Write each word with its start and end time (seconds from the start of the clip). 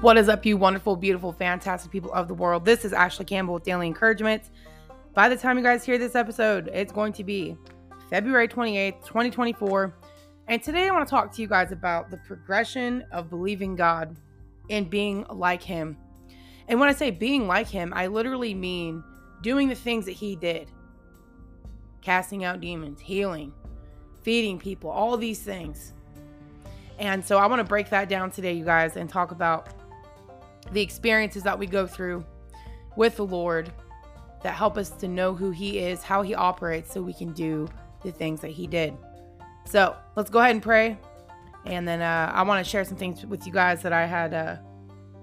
What 0.00 0.16
is 0.16 0.28
up, 0.28 0.46
you 0.46 0.56
wonderful, 0.56 0.94
beautiful, 0.94 1.32
fantastic 1.32 1.90
people 1.90 2.12
of 2.12 2.28
the 2.28 2.34
world? 2.34 2.64
This 2.64 2.84
is 2.84 2.92
Ashley 2.92 3.24
Campbell 3.24 3.54
with 3.54 3.64
Daily 3.64 3.88
Encouragement. 3.88 4.44
By 5.12 5.28
the 5.28 5.36
time 5.36 5.58
you 5.58 5.64
guys 5.64 5.84
hear 5.84 5.98
this 5.98 6.14
episode, 6.14 6.70
it's 6.72 6.92
going 6.92 7.12
to 7.14 7.24
be 7.24 7.56
February 8.08 8.46
28th, 8.46 9.04
2024. 9.04 9.96
And 10.46 10.62
today 10.62 10.86
I 10.86 10.92
want 10.92 11.04
to 11.04 11.10
talk 11.10 11.32
to 11.32 11.42
you 11.42 11.48
guys 11.48 11.72
about 11.72 12.12
the 12.12 12.16
progression 12.18 13.06
of 13.10 13.28
believing 13.28 13.74
God 13.74 14.16
and 14.70 14.88
being 14.88 15.26
like 15.30 15.64
Him. 15.64 15.96
And 16.68 16.78
when 16.78 16.88
I 16.88 16.92
say 16.92 17.10
being 17.10 17.48
like 17.48 17.66
Him, 17.66 17.92
I 17.92 18.06
literally 18.06 18.54
mean 18.54 19.02
doing 19.42 19.68
the 19.68 19.74
things 19.74 20.04
that 20.04 20.12
He 20.12 20.36
did 20.36 20.70
casting 22.02 22.44
out 22.44 22.60
demons, 22.60 23.00
healing, 23.00 23.52
feeding 24.22 24.60
people, 24.60 24.90
all 24.90 25.16
these 25.16 25.40
things. 25.40 25.92
And 27.00 27.24
so 27.24 27.38
I 27.38 27.46
want 27.46 27.58
to 27.58 27.64
break 27.64 27.90
that 27.90 28.08
down 28.08 28.30
today, 28.30 28.52
you 28.52 28.64
guys, 28.64 28.96
and 28.96 29.10
talk 29.10 29.32
about 29.32 29.70
the 30.72 30.80
experiences 30.80 31.42
that 31.42 31.58
we 31.58 31.66
go 31.66 31.86
through 31.86 32.24
with 32.96 33.16
the 33.16 33.26
Lord 33.26 33.72
that 34.42 34.54
help 34.54 34.76
us 34.76 34.90
to 34.90 35.08
know 35.08 35.34
who 35.34 35.50
He 35.50 35.78
is, 35.78 36.02
how 36.02 36.22
He 36.22 36.34
operates, 36.34 36.92
so 36.92 37.02
we 37.02 37.14
can 37.14 37.32
do 37.32 37.68
the 38.02 38.12
things 38.12 38.40
that 38.40 38.50
He 38.50 38.66
did. 38.66 38.96
So 39.64 39.96
let's 40.16 40.30
go 40.30 40.38
ahead 40.38 40.52
and 40.52 40.62
pray. 40.62 40.98
And 41.66 41.86
then 41.86 42.00
uh, 42.00 42.30
I 42.34 42.42
want 42.42 42.64
to 42.64 42.68
share 42.68 42.84
some 42.84 42.96
things 42.96 43.26
with 43.26 43.46
you 43.46 43.52
guys 43.52 43.82
that 43.82 43.92
I 43.92 44.06
had 44.06 44.32
uh, 44.32 44.56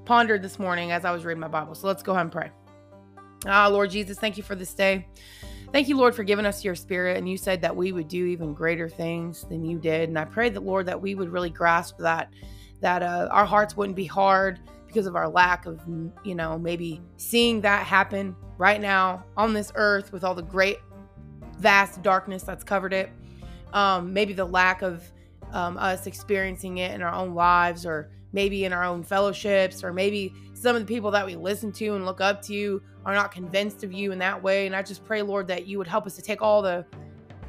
pondered 0.06 0.42
this 0.42 0.60
morning 0.60 0.92
as 0.92 1.06
I 1.06 1.12
was 1.12 1.26
reading 1.26 1.42
my 1.42 1.48
Bible. 1.48 1.76
So 1.76 1.88
let's 1.88 2.04
go 2.04 2.12
ahead 2.12 2.24
and 2.24 2.32
pray. 2.32 2.52
Ah, 3.48 3.68
Lord 3.68 3.90
Jesus, 3.90 4.18
thank 4.20 4.38
you 4.38 4.44
for 4.44 4.56
this 4.56 4.74
day. 4.74 5.08
Thank 5.72 5.88
you, 5.88 5.98
Lord, 5.98 6.16
for 6.16 6.24
giving 6.24 6.46
us 6.46 6.64
your 6.64 6.76
spirit. 6.76 7.18
And 7.18 7.28
you 7.28 7.38
said 7.38 7.62
that 7.62 7.76
we 7.76 7.92
would 7.92 8.08
do 8.08 8.26
even 8.26 8.54
greater 8.54 8.88
things 8.88 9.46
than 9.50 9.66
you 9.66 9.78
did. 9.78 10.10
And 10.10 10.18
I 10.18 10.26
pray 10.26 10.50
that, 10.50 10.64
Lord, 10.64 10.86
that 10.86 11.02
we 11.02 11.16
would 11.16 11.30
really 11.30 11.50
grasp 11.50 11.98
that, 12.00 12.30
that 12.82 13.02
uh, 13.02 13.28
our 13.32 13.46
hearts 13.46 13.76
wouldn't 13.76 13.96
be 13.96 14.06
hard, 14.06 14.60
because 14.96 15.08
of 15.08 15.18
our 15.18 15.28
lack 15.28 15.66
of, 15.66 15.82
you 16.24 16.36
know, 16.36 16.58
maybe 16.58 17.02
seeing 17.18 17.60
that 17.60 17.86
happen 17.86 18.34
right 18.58 18.80
now 18.80 19.26
on 19.36 19.54
this 19.54 19.74
earth 19.76 20.14
with 20.14 20.24
all 20.24 20.34
the 20.34 20.42
great, 20.42 20.78
vast 21.58 22.02
darkness 22.02 22.44
that's 22.44 22.64
covered 22.64 22.94
it. 22.94 23.10
Um, 23.74 24.14
maybe 24.14 24.32
the 24.32 24.46
lack 24.46 24.84
of 24.84 25.04
um, 25.52 25.76
us 25.78 26.08
experiencing 26.08 26.78
it 26.78 26.94
in 26.94 27.02
our 27.02 27.14
own 27.14 27.36
lives 27.36 27.86
or 27.86 28.10
maybe 28.32 28.64
in 28.64 28.72
our 28.72 28.86
own 28.86 29.04
fellowships 29.04 29.84
or 29.84 29.92
maybe 29.92 30.34
some 30.54 30.78
of 30.78 30.82
the 30.82 30.88
people 30.88 31.12
that 31.12 31.26
we 31.26 31.36
listen 31.36 31.74
to 31.74 31.96
and 31.96 32.06
look 32.06 32.22
up 32.22 32.42
to 32.44 32.82
are 33.06 33.14
not 33.14 33.34
convinced 33.34 33.84
of 33.84 33.92
you 33.92 34.12
in 34.12 34.18
that 34.20 34.42
way 34.42 34.66
and 34.66 34.76
i 34.76 34.82
just 34.82 35.06
pray 35.06 35.22
lord 35.22 35.48
that 35.48 35.68
you 35.68 35.78
would 35.78 35.88
help 35.88 36.06
us 36.06 36.16
to 36.18 36.22
take 36.22 36.42
all 36.42 36.62
the 36.62 36.84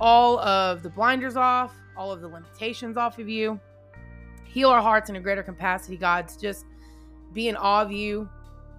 all 0.01 0.39
of 0.41 0.85
the 0.85 0.91
blinders 0.91 1.35
off 1.35 1.75
all 1.97 2.13
of 2.13 2.21
the 2.21 2.29
limitations 2.29 2.97
off 2.97 3.19
of 3.19 3.29
you 3.29 3.59
heal 4.45 4.69
our 4.69 4.83
hearts 4.83 5.11
in 5.11 5.17
a 5.17 5.21
greater 5.21 5.43
capacity 5.43 5.97
god 5.97 6.29
to 6.29 6.39
just 6.39 6.67
be 7.37 7.49
in 7.49 7.57
awe 7.57 7.83
of 7.83 7.93
you 7.93 8.29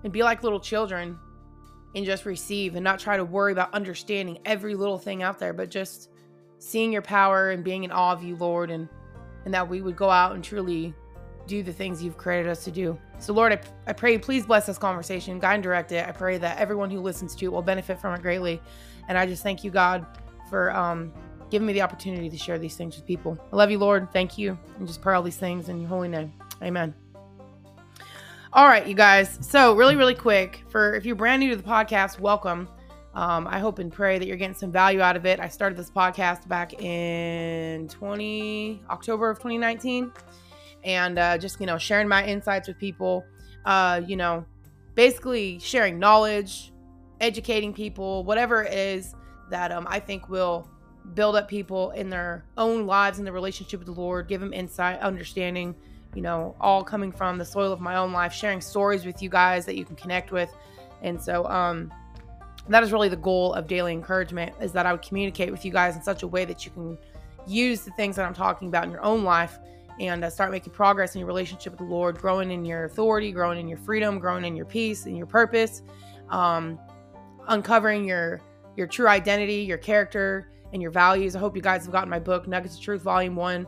and 0.03 0.11
be 0.11 0.23
like 0.23 0.43
little 0.43 0.59
children 0.59 1.17
and 1.95 2.05
just 2.05 2.25
receive 2.25 2.75
and 2.75 2.83
not 2.83 2.99
try 2.99 3.15
to 3.15 3.23
worry 3.23 3.53
about 3.53 3.73
understanding 3.73 4.39
every 4.43 4.75
little 4.75 4.97
thing 4.97 5.23
out 5.23 5.39
there, 5.39 5.53
but 5.53 5.69
just 5.69 6.09
seeing 6.59 6.91
your 6.91 7.01
power 7.01 7.51
and 7.51 7.63
being 7.63 7.83
in 7.83 7.91
awe 7.91 8.11
of 8.11 8.23
you, 8.23 8.35
Lord, 8.35 8.71
and 8.71 8.89
and 9.45 9.53
that 9.53 9.69
we 9.69 9.81
would 9.81 9.95
go 9.95 10.09
out 10.09 10.35
and 10.35 10.43
truly 10.43 10.93
do 11.45 11.63
the 11.63 11.71
things 11.71 12.03
you've 12.03 12.17
created 12.17 12.49
us 12.49 12.65
to 12.65 12.71
do. 12.71 12.99
So, 13.19 13.31
Lord, 13.31 13.53
I, 13.53 13.61
I 13.89 13.93
pray, 13.93 14.17
please 14.17 14.45
bless 14.45 14.65
this 14.65 14.77
conversation, 14.77 15.39
guide 15.39 15.53
and 15.53 15.63
direct 15.63 15.93
it. 15.93 16.05
I 16.05 16.11
pray 16.11 16.37
that 16.39 16.57
everyone 16.57 16.91
who 16.91 16.99
listens 16.99 17.33
to 17.35 17.45
it 17.45 17.51
will 17.51 17.61
benefit 17.61 17.97
from 17.97 18.13
it 18.13 18.21
greatly. 18.21 18.61
And 19.07 19.17
I 19.17 19.25
just 19.25 19.43
thank 19.43 19.63
you, 19.63 19.71
God, 19.71 20.05
for 20.49 20.75
um, 20.75 21.13
giving 21.49 21.65
me 21.65 21.71
the 21.71 21.81
opportunity 21.81 22.29
to 22.29 22.37
share 22.37 22.59
these 22.59 22.75
things 22.75 22.97
with 22.97 23.05
people. 23.05 23.39
I 23.53 23.55
love 23.55 23.71
you, 23.71 23.77
Lord. 23.77 24.11
Thank 24.11 24.37
you. 24.37 24.59
And 24.77 24.85
just 24.85 25.01
pray 25.01 25.15
all 25.15 25.23
these 25.23 25.37
things 25.37 25.69
in 25.69 25.79
your 25.79 25.87
holy 25.87 26.09
name. 26.09 26.33
Amen. 26.61 26.93
All 28.53 28.65
right, 28.65 28.87
you 28.87 28.93
guys. 28.93 29.37
So, 29.41 29.75
really, 29.75 29.97
really 29.97 30.15
quick, 30.15 30.63
for 30.69 30.95
if 30.95 31.05
you're 31.05 31.17
brand 31.17 31.41
new 31.41 31.49
to 31.49 31.57
the 31.57 31.63
podcast, 31.63 32.17
welcome. 32.21 32.69
Um, 33.13 33.45
I 33.45 33.59
hope 33.59 33.79
and 33.79 33.91
pray 33.91 34.17
that 34.19 34.25
you're 34.25 34.37
getting 34.37 34.55
some 34.55 34.71
value 34.71 35.01
out 35.01 35.17
of 35.17 35.25
it. 35.25 35.41
I 35.41 35.49
started 35.49 35.77
this 35.77 35.91
podcast 35.91 36.47
back 36.47 36.81
in 36.81 37.89
20 37.89 38.83
October 38.89 39.29
of 39.29 39.37
2019, 39.39 40.13
and 40.85 41.19
uh, 41.19 41.37
just 41.37 41.59
you 41.59 41.65
know 41.65 41.77
sharing 41.77 42.07
my 42.07 42.25
insights 42.25 42.69
with 42.69 42.79
people. 42.79 43.25
Uh, 43.65 43.99
you 44.07 44.15
know, 44.15 44.45
basically 44.95 45.59
sharing 45.59 45.99
knowledge, 45.99 46.71
educating 47.19 47.73
people, 47.73 48.23
whatever 48.23 48.63
it 48.63 48.73
is 48.73 49.13
that 49.49 49.73
um, 49.73 49.85
I 49.89 49.99
think 49.99 50.29
will 50.29 50.69
build 51.15 51.35
up 51.35 51.49
people 51.49 51.91
in 51.91 52.09
their 52.09 52.45
own 52.55 52.85
lives 52.85 53.19
in 53.19 53.25
the 53.25 53.31
relationship 53.33 53.81
with 53.81 53.93
the 53.93 54.01
Lord, 54.01 54.29
give 54.29 54.39
them 54.39 54.53
insight, 54.53 55.01
understanding 55.01 55.75
you 56.17 56.23
know, 56.23 56.55
all 56.59 56.83
coming 56.83 57.11
from 57.11 57.37
the 57.37 57.45
soil 57.45 57.71
of 57.71 57.79
my 57.79 57.95
own 57.95 58.11
life, 58.11 58.33
sharing 58.33 58.59
stories 58.59 59.05
with 59.05 59.21
you 59.21 59.29
guys 59.29 59.67
that 59.67 59.77
you 59.77 59.85
can 59.85 59.95
connect 59.95 60.31
with. 60.31 60.49
And 61.03 61.21
so, 61.21 61.45
um, 61.45 61.93
that 62.69 62.81
is 62.81 62.91
really 62.91 63.07
the 63.07 63.15
goal 63.15 63.53
of 63.53 63.67
daily 63.67 63.93
encouragement 63.93 64.55
is 64.59 64.71
that 64.71 64.87
I 64.87 64.91
would 64.91 65.03
communicate 65.03 65.51
with 65.51 65.63
you 65.63 65.71
guys 65.71 65.95
in 65.95 66.01
such 66.01 66.23
a 66.23 66.27
way 66.27 66.43
that 66.43 66.65
you 66.65 66.71
can 66.71 66.97
use 67.45 67.81
the 67.81 67.91
things 67.91 68.15
that 68.15 68.25
I'm 68.25 68.33
talking 68.33 68.67
about 68.67 68.85
in 68.85 68.89
your 68.89 69.03
own 69.03 69.23
life 69.23 69.59
and 69.99 70.23
uh, 70.23 70.29
start 70.31 70.49
making 70.49 70.73
progress 70.73 71.13
in 71.13 71.19
your 71.19 71.27
relationship 71.27 71.73
with 71.73 71.77
the 71.77 71.85
Lord, 71.85 72.17
growing 72.17 72.49
in 72.49 72.65
your 72.65 72.85
authority, 72.85 73.31
growing 73.31 73.59
in 73.59 73.67
your 73.67 73.77
freedom, 73.77 74.17
growing 74.17 74.43
in 74.43 74.55
your 74.55 74.65
peace 74.65 75.05
and 75.05 75.15
your 75.15 75.27
purpose, 75.27 75.83
um, 76.29 76.79
uncovering 77.47 78.05
your 78.05 78.41
your 78.75 78.87
true 78.87 79.07
identity, 79.07 79.57
your 79.57 79.77
character, 79.77 80.49
and 80.73 80.81
your 80.81 80.91
values. 80.91 81.35
I 81.35 81.39
hope 81.39 81.55
you 81.55 81.61
guys 81.61 81.83
have 81.83 81.91
gotten 81.91 82.09
my 82.09 82.19
book, 82.19 82.47
Nuggets 82.47 82.75
of 82.75 82.81
Truth, 82.81 83.03
Volume 83.03 83.35
One 83.35 83.67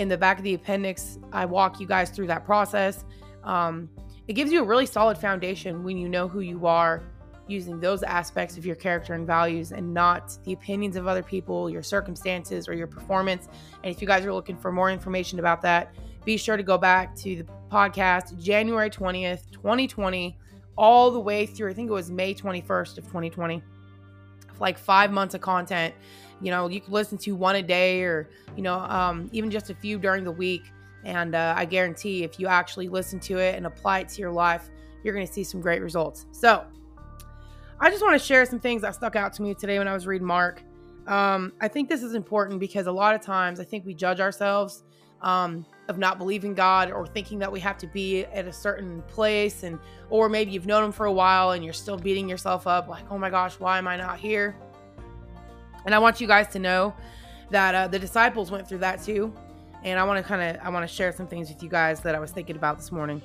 in 0.00 0.08
the 0.08 0.16
back 0.16 0.38
of 0.38 0.44
the 0.44 0.54
appendix, 0.54 1.18
I 1.30 1.44
walk 1.44 1.78
you 1.78 1.86
guys 1.86 2.08
through 2.08 2.28
that 2.28 2.46
process. 2.46 3.04
Um, 3.44 3.90
it 4.28 4.32
gives 4.32 4.50
you 4.50 4.62
a 4.62 4.64
really 4.64 4.86
solid 4.86 5.18
foundation 5.18 5.84
when 5.84 5.98
you 5.98 6.08
know 6.08 6.26
who 6.26 6.40
you 6.40 6.66
are 6.66 7.02
using 7.46 7.78
those 7.80 8.02
aspects 8.02 8.56
of 8.56 8.64
your 8.64 8.76
character 8.76 9.12
and 9.12 9.26
values 9.26 9.72
and 9.72 9.92
not 9.92 10.38
the 10.44 10.54
opinions 10.54 10.96
of 10.96 11.06
other 11.06 11.22
people, 11.22 11.68
your 11.68 11.82
circumstances, 11.82 12.66
or 12.66 12.72
your 12.72 12.86
performance. 12.86 13.48
And 13.84 13.94
if 13.94 14.00
you 14.00 14.06
guys 14.06 14.24
are 14.24 14.32
looking 14.32 14.56
for 14.56 14.72
more 14.72 14.90
information 14.90 15.38
about 15.38 15.60
that, 15.62 15.94
be 16.24 16.38
sure 16.38 16.56
to 16.56 16.62
go 16.62 16.78
back 16.78 17.14
to 17.16 17.36
the 17.36 17.46
podcast 17.70 18.42
January 18.42 18.88
20th, 18.88 19.50
2020, 19.50 20.38
all 20.78 21.10
the 21.10 21.20
way 21.20 21.44
through, 21.44 21.72
I 21.72 21.74
think 21.74 21.90
it 21.90 21.92
was 21.92 22.10
May 22.10 22.32
21st 22.32 22.96
of 22.96 23.04
2020. 23.04 23.62
Like 24.60 24.78
five 24.78 25.12
months 25.12 25.34
of 25.34 25.42
content 25.42 25.94
you 26.40 26.50
know 26.50 26.68
you 26.68 26.80
can 26.80 26.92
listen 26.92 27.18
to 27.18 27.32
one 27.32 27.56
a 27.56 27.62
day 27.62 28.02
or 28.02 28.28
you 28.56 28.62
know 28.62 28.78
um, 28.78 29.28
even 29.32 29.50
just 29.50 29.70
a 29.70 29.74
few 29.74 29.98
during 29.98 30.24
the 30.24 30.32
week. 30.32 30.62
And 31.02 31.34
uh, 31.34 31.54
i 31.56 31.64
guarantee 31.64 32.24
if 32.24 32.38
you 32.38 32.46
actually 32.46 32.90
listen 32.90 33.18
to 33.20 33.38
it 33.38 33.54
and 33.54 33.64
apply 33.64 34.00
it 34.00 34.10
to 34.10 34.20
your 34.20 34.32
life 34.32 34.68
you're 35.02 35.14
going 35.14 35.26
to 35.26 35.32
see 35.32 35.44
some 35.44 35.60
great 35.60 35.80
results. 35.80 36.26
So 36.32 36.64
i 37.80 37.88
just 37.88 38.02
want 38.02 38.20
to 38.20 38.24
share 38.24 38.44
some 38.44 38.60
things 38.60 38.82
that 38.82 38.94
stuck 38.94 39.16
out 39.16 39.32
to 39.34 39.42
me 39.42 39.54
today 39.54 39.78
when 39.78 39.88
i 39.88 39.94
was 39.94 40.06
reading 40.06 40.26
mark. 40.26 40.62
Um, 41.06 41.52
i 41.60 41.68
think 41.68 41.88
this 41.88 42.02
is 42.02 42.14
important 42.14 42.60
because 42.60 42.86
a 42.86 42.92
lot 42.92 43.14
of 43.14 43.22
times 43.22 43.60
i 43.60 43.64
think 43.64 43.86
we 43.86 43.94
judge 43.94 44.20
ourselves 44.20 44.84
um, 45.22 45.66
of 45.88 45.96
not 45.98 46.18
believing 46.18 46.54
god 46.54 46.90
or 46.90 47.06
thinking 47.06 47.38
that 47.38 47.50
we 47.50 47.60
have 47.60 47.78
to 47.78 47.86
be 47.86 48.24
at 48.26 48.46
a 48.46 48.52
certain 48.52 49.02
place 49.02 49.62
and 49.62 49.78
or 50.10 50.28
maybe 50.28 50.50
you've 50.50 50.66
known 50.66 50.84
him 50.84 50.92
for 50.92 51.06
a 51.06 51.12
while 51.12 51.52
and 51.52 51.64
you're 51.64 51.72
still 51.72 51.96
beating 51.96 52.28
yourself 52.28 52.66
up 52.66 52.88
like 52.88 53.04
oh 53.10 53.16
my 53.16 53.30
gosh 53.30 53.58
why 53.58 53.78
am 53.78 53.88
i 53.88 53.96
not 53.96 54.18
here 54.18 54.54
and 55.84 55.94
I 55.94 55.98
want 55.98 56.20
you 56.20 56.26
guys 56.26 56.48
to 56.48 56.58
know 56.58 56.94
that 57.50 57.74
uh, 57.74 57.88
the 57.88 57.98
disciples 57.98 58.50
went 58.50 58.68
through 58.68 58.78
that 58.78 59.02
too. 59.02 59.32
And 59.82 59.98
I 59.98 60.04
want 60.04 60.18
to 60.18 60.22
kind 60.22 60.42
of 60.42 60.64
I 60.64 60.68
want 60.68 60.88
to 60.88 60.94
share 60.94 61.12
some 61.12 61.26
things 61.26 61.48
with 61.48 61.62
you 61.62 61.68
guys 61.68 62.00
that 62.00 62.14
I 62.14 62.18
was 62.18 62.30
thinking 62.30 62.56
about 62.56 62.76
this 62.76 62.92
morning. 62.92 63.22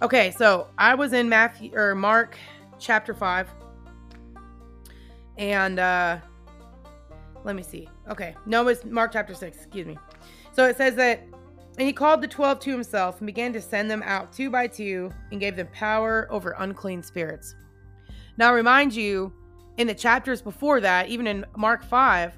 Okay, 0.00 0.30
so 0.30 0.68
I 0.78 0.94
was 0.94 1.12
in 1.12 1.28
Matthew 1.28 1.70
or 1.74 1.94
Mark 1.94 2.36
chapter 2.78 3.14
5. 3.14 3.48
And 5.38 5.78
uh 5.78 6.18
let 7.44 7.56
me 7.56 7.62
see. 7.62 7.88
Okay. 8.08 8.34
No, 8.46 8.66
it's 8.68 8.84
Mark 8.84 9.12
chapter 9.12 9.34
6, 9.34 9.56
excuse 9.56 9.86
me. 9.86 9.98
So 10.52 10.66
it 10.66 10.76
says 10.76 10.94
that 10.96 11.26
and 11.78 11.86
he 11.86 11.92
called 11.92 12.20
the 12.20 12.28
12 12.28 12.60
to 12.60 12.70
himself 12.70 13.18
and 13.18 13.26
began 13.26 13.52
to 13.54 13.60
send 13.60 13.90
them 13.90 14.02
out 14.04 14.32
two 14.32 14.50
by 14.50 14.66
two 14.66 15.10
and 15.30 15.40
gave 15.40 15.56
them 15.56 15.68
power 15.72 16.26
over 16.30 16.54
unclean 16.58 17.02
spirits. 17.02 17.54
Now, 18.36 18.50
I 18.50 18.52
remind 18.52 18.94
you 18.94 19.32
in 19.76 19.86
the 19.86 19.94
chapters 19.94 20.42
before 20.42 20.80
that, 20.80 21.08
even 21.08 21.26
in 21.26 21.44
Mark 21.56 21.84
5, 21.84 22.32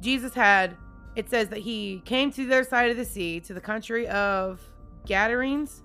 Jesus 0.00 0.34
had, 0.34 0.76
it 1.16 1.28
says 1.28 1.48
that 1.48 1.60
he 1.60 2.02
came 2.04 2.30
to 2.32 2.46
their 2.46 2.64
side 2.64 2.90
of 2.90 2.96
the 2.96 3.04
sea, 3.04 3.40
to 3.40 3.54
the 3.54 3.60
country 3.60 4.06
of 4.08 4.60
Gadarenes. 5.06 5.82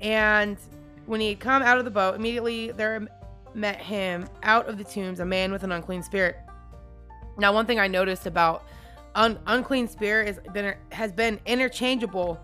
And 0.00 0.58
when 1.06 1.20
he 1.20 1.30
had 1.30 1.40
come 1.40 1.62
out 1.62 1.78
of 1.78 1.84
the 1.84 1.90
boat, 1.90 2.14
immediately 2.14 2.72
there 2.72 3.06
met 3.54 3.80
him 3.80 4.26
out 4.42 4.68
of 4.68 4.78
the 4.78 4.84
tombs 4.84 5.20
a 5.20 5.24
man 5.24 5.52
with 5.52 5.62
an 5.62 5.72
unclean 5.72 6.02
spirit. 6.02 6.36
Now, 7.38 7.52
one 7.52 7.66
thing 7.66 7.78
I 7.78 7.86
noticed 7.86 8.26
about 8.26 8.64
un- 9.14 9.38
unclean 9.46 9.88
spirit 9.88 10.28
is 10.28 10.40
been, 10.52 10.74
has 10.92 11.12
been 11.12 11.38
interchangeable 11.46 12.40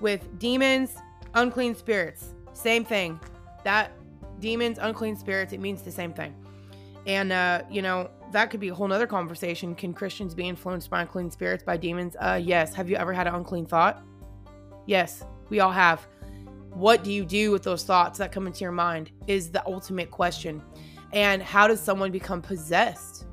with 0.00 0.38
demons, 0.38 0.96
unclean 1.34 1.74
spirits. 1.74 2.34
Same 2.52 2.84
thing. 2.84 3.18
That 3.64 3.92
demons, 4.40 4.78
unclean 4.80 5.16
spirits, 5.16 5.52
it 5.52 5.60
means 5.60 5.82
the 5.82 5.90
same 5.90 6.12
thing. 6.12 6.34
And, 7.06 7.32
uh, 7.32 7.62
you 7.70 7.82
know, 7.82 8.10
that 8.32 8.50
could 8.50 8.60
be 8.60 8.68
a 8.68 8.74
whole 8.74 8.88
nother 8.88 9.06
conversation. 9.06 9.74
Can 9.74 9.92
Christians 9.92 10.34
be 10.34 10.48
influenced 10.48 10.90
by 10.90 11.02
unclean 11.02 11.30
spirits, 11.30 11.62
by 11.62 11.76
demons? 11.76 12.16
Uh, 12.18 12.40
yes. 12.42 12.74
Have 12.74 12.88
you 12.88 12.96
ever 12.96 13.12
had 13.12 13.26
an 13.26 13.34
unclean 13.34 13.66
thought? 13.66 14.02
Yes, 14.86 15.24
we 15.50 15.60
all 15.60 15.72
have. 15.72 16.06
what 16.74 17.04
do 17.04 17.12
you 17.12 17.24
do 17.24 17.50
with 17.52 17.62
those 17.62 17.84
thoughts 17.84 18.18
that 18.18 18.32
come 18.32 18.46
into 18.46 18.60
your 18.60 18.72
mind 18.72 19.12
is 19.26 19.50
the 19.50 19.64
ultimate 19.66 20.10
question. 20.10 20.62
And 21.12 21.40
how 21.42 21.68
does 21.68 21.80
someone 21.80 22.10
become 22.10 22.42
possessed? 22.42 23.26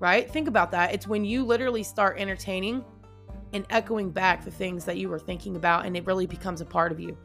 Right? 0.00 0.28
Think 0.28 0.48
about 0.48 0.72
that. 0.72 0.92
It's 0.92 1.06
when 1.06 1.24
you 1.24 1.44
literally 1.44 1.84
start 1.84 2.18
entertaining 2.18 2.84
and 3.52 3.64
echoing 3.70 4.10
back 4.10 4.44
the 4.44 4.50
things 4.50 4.84
that 4.84 4.96
you 4.96 5.08
were 5.08 5.18
thinking 5.18 5.54
about, 5.54 5.86
and 5.86 5.96
it 5.96 6.04
really 6.06 6.26
becomes 6.26 6.60
a 6.60 6.64
part 6.64 6.90
of 6.90 6.98
you, 6.98 7.16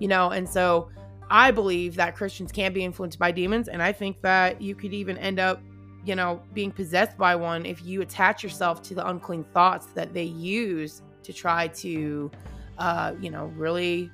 you 0.00 0.08
know? 0.08 0.30
And 0.30 0.48
so 0.48 0.90
I 1.30 1.50
believe 1.50 1.96
that 1.96 2.16
Christians 2.16 2.52
can 2.52 2.72
be 2.72 2.84
influenced 2.84 3.18
by 3.18 3.30
demons, 3.32 3.68
and 3.68 3.82
I 3.82 3.92
think 3.92 4.20
that 4.22 4.60
you 4.62 4.74
could 4.74 4.94
even 4.94 5.18
end 5.18 5.38
up, 5.38 5.60
you 6.04 6.14
know, 6.14 6.42
being 6.54 6.70
possessed 6.70 7.18
by 7.18 7.36
one 7.36 7.66
if 7.66 7.84
you 7.84 8.00
attach 8.00 8.42
yourself 8.42 8.82
to 8.82 8.94
the 8.94 9.06
unclean 9.06 9.44
thoughts 9.52 9.86
that 9.94 10.14
they 10.14 10.24
use 10.24 11.02
to 11.22 11.32
try 11.32 11.68
to, 11.68 12.30
uh, 12.78 13.14
you 13.20 13.30
know, 13.30 13.46
really 13.56 14.10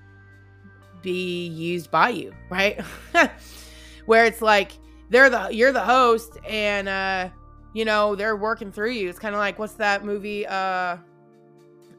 be 1.03 1.47
used 1.49 1.91
by 1.91 2.09
you, 2.09 2.35
right? 2.51 2.81
Where 4.07 4.25
it's 4.25 4.43
like 4.43 4.73
they're 5.11 5.31
the 5.31 5.49
you're 5.51 5.73
the 5.73 5.81
host 5.81 6.39
and 6.49 6.89
uh 6.89 7.29
you 7.75 7.85
know, 7.85 8.15
they're 8.15 8.37
working 8.37 8.71
through 8.71 8.91
you. 8.91 9.09
It's 9.09 9.19
kind 9.19 9.35
of 9.35 9.39
like 9.39 9.59
what's 9.59 9.75
that 9.75 10.05
movie 10.05 10.47
uh 10.47 10.97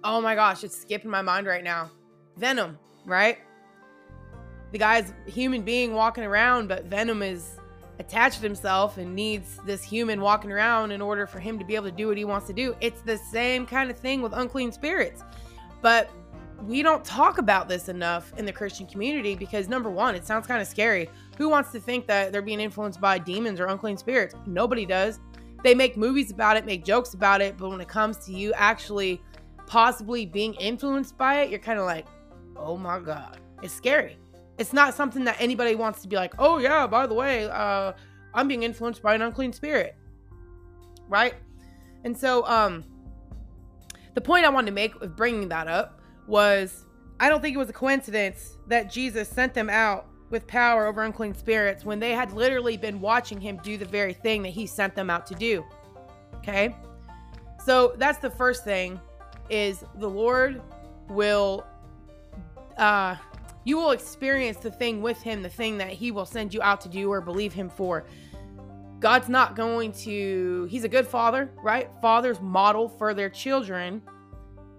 Oh 0.03 0.21
my 0.21 0.35
gosh, 0.35 0.63
it's 0.63 0.77
skipping 0.77 1.09
my 1.09 1.21
mind 1.21 1.47
right 1.47 1.63
now. 1.63 1.89
Venom, 2.37 2.77
right? 3.05 3.39
The 4.75 4.79
guy's 4.79 5.13
human 5.25 5.61
being 5.61 5.93
walking 5.93 6.25
around, 6.25 6.67
but 6.67 6.83
Venom 6.83 7.23
is 7.23 7.61
attached 7.97 8.41
to 8.41 8.41
himself 8.41 8.97
and 8.97 9.15
needs 9.15 9.57
this 9.65 9.81
human 9.81 10.19
walking 10.19 10.51
around 10.51 10.91
in 10.91 11.01
order 11.01 11.25
for 11.25 11.39
him 11.39 11.57
to 11.59 11.63
be 11.63 11.75
able 11.75 11.85
to 11.85 11.95
do 11.95 12.09
what 12.09 12.17
he 12.17 12.25
wants 12.25 12.45
to 12.47 12.53
do. 12.53 12.75
It's 12.81 12.99
the 12.99 13.17
same 13.17 13.65
kind 13.65 13.89
of 13.89 13.97
thing 13.97 14.21
with 14.21 14.33
unclean 14.33 14.73
spirits. 14.73 15.23
But 15.81 16.09
we 16.61 16.83
don't 16.83 17.05
talk 17.05 17.37
about 17.37 17.69
this 17.69 17.87
enough 17.87 18.33
in 18.37 18.43
the 18.43 18.51
Christian 18.51 18.85
community 18.85 19.33
because 19.33 19.69
number 19.69 19.89
one, 19.89 20.13
it 20.13 20.27
sounds 20.27 20.45
kind 20.45 20.61
of 20.61 20.67
scary. 20.67 21.09
Who 21.37 21.47
wants 21.47 21.71
to 21.71 21.79
think 21.79 22.05
that 22.07 22.33
they're 22.33 22.41
being 22.41 22.59
influenced 22.59 22.99
by 22.99 23.17
demons 23.17 23.61
or 23.61 23.67
unclean 23.67 23.95
spirits? 23.95 24.35
Nobody 24.45 24.85
does. 24.85 25.21
They 25.63 25.73
make 25.73 25.95
movies 25.95 26.31
about 26.31 26.57
it, 26.57 26.65
make 26.65 26.83
jokes 26.83 27.13
about 27.13 27.39
it, 27.39 27.55
but 27.57 27.69
when 27.69 27.79
it 27.79 27.87
comes 27.87 28.17
to 28.25 28.33
you 28.33 28.51
actually 28.57 29.21
possibly 29.67 30.25
being 30.25 30.53
influenced 30.55 31.17
by 31.17 31.43
it, 31.43 31.49
you're 31.49 31.59
kind 31.59 31.79
of 31.79 31.85
like, 31.85 32.07
oh 32.57 32.75
my 32.75 32.99
God. 32.99 33.39
It's 33.63 33.73
scary. 33.73 34.17
It's 34.57 34.73
not 34.73 34.93
something 34.93 35.25
that 35.25 35.37
anybody 35.39 35.75
wants 35.75 36.01
to 36.03 36.07
be 36.07 36.15
like, 36.15 36.33
oh 36.39 36.57
yeah, 36.57 36.87
by 36.87 37.07
the 37.07 37.13
way, 37.13 37.49
uh, 37.49 37.93
I'm 38.33 38.47
being 38.47 38.63
influenced 38.63 39.01
by 39.01 39.15
an 39.15 39.21
unclean 39.21 39.53
spirit. 39.53 39.95
Right? 41.07 41.35
And 42.03 42.17
so, 42.17 42.45
um, 42.45 42.83
the 44.13 44.21
point 44.21 44.45
I 44.45 44.49
wanted 44.49 44.67
to 44.67 44.71
make 44.73 44.99
with 44.99 45.15
bringing 45.15 45.49
that 45.49 45.67
up 45.67 46.01
was 46.27 46.85
I 47.19 47.29
don't 47.29 47.41
think 47.41 47.55
it 47.55 47.59
was 47.59 47.69
a 47.69 47.73
coincidence 47.73 48.57
that 48.67 48.89
Jesus 48.89 49.29
sent 49.29 49.53
them 49.53 49.69
out 49.69 50.07
with 50.29 50.47
power 50.47 50.87
over 50.87 51.03
unclean 51.03 51.35
spirits 51.35 51.85
when 51.85 51.99
they 51.99 52.11
had 52.11 52.31
literally 52.33 52.77
been 52.77 52.99
watching 52.99 53.39
him 53.39 53.59
do 53.63 53.77
the 53.77 53.85
very 53.85 54.13
thing 54.13 54.41
that 54.43 54.49
he 54.49 54.65
sent 54.65 54.95
them 54.95 55.09
out 55.09 55.25
to 55.27 55.35
do. 55.35 55.63
Okay? 56.37 56.75
So 57.63 57.93
that's 57.97 58.19
the 58.19 58.29
first 58.29 58.63
thing 58.63 58.99
is 59.49 59.83
the 59.95 60.09
Lord 60.09 60.61
will 61.09 61.65
uh 62.77 63.15
you 63.65 63.77
will 63.77 63.91
experience 63.91 64.57
the 64.57 64.71
thing 64.71 65.01
with 65.01 65.21
him, 65.21 65.43
the 65.43 65.49
thing 65.49 65.77
that 65.79 65.89
he 65.89 66.11
will 66.11 66.25
send 66.25 66.53
you 66.53 66.61
out 66.61 66.79
to 66.81 66.89
do 66.89 67.11
or 67.11 67.19
believe 67.19 67.53
him 67.53 67.69
for. 67.69 68.05
God's 68.99 69.27
not 69.27 69.55
going 69.55 69.91
to 69.91 70.67
he's 70.69 70.85
a 70.85 70.89
good 70.89 71.05
father, 71.05 71.51
right? 71.61 71.89
Fathers 72.01 72.39
model 72.39 72.87
for 72.87 73.13
their 73.13 73.29
children 73.29 74.01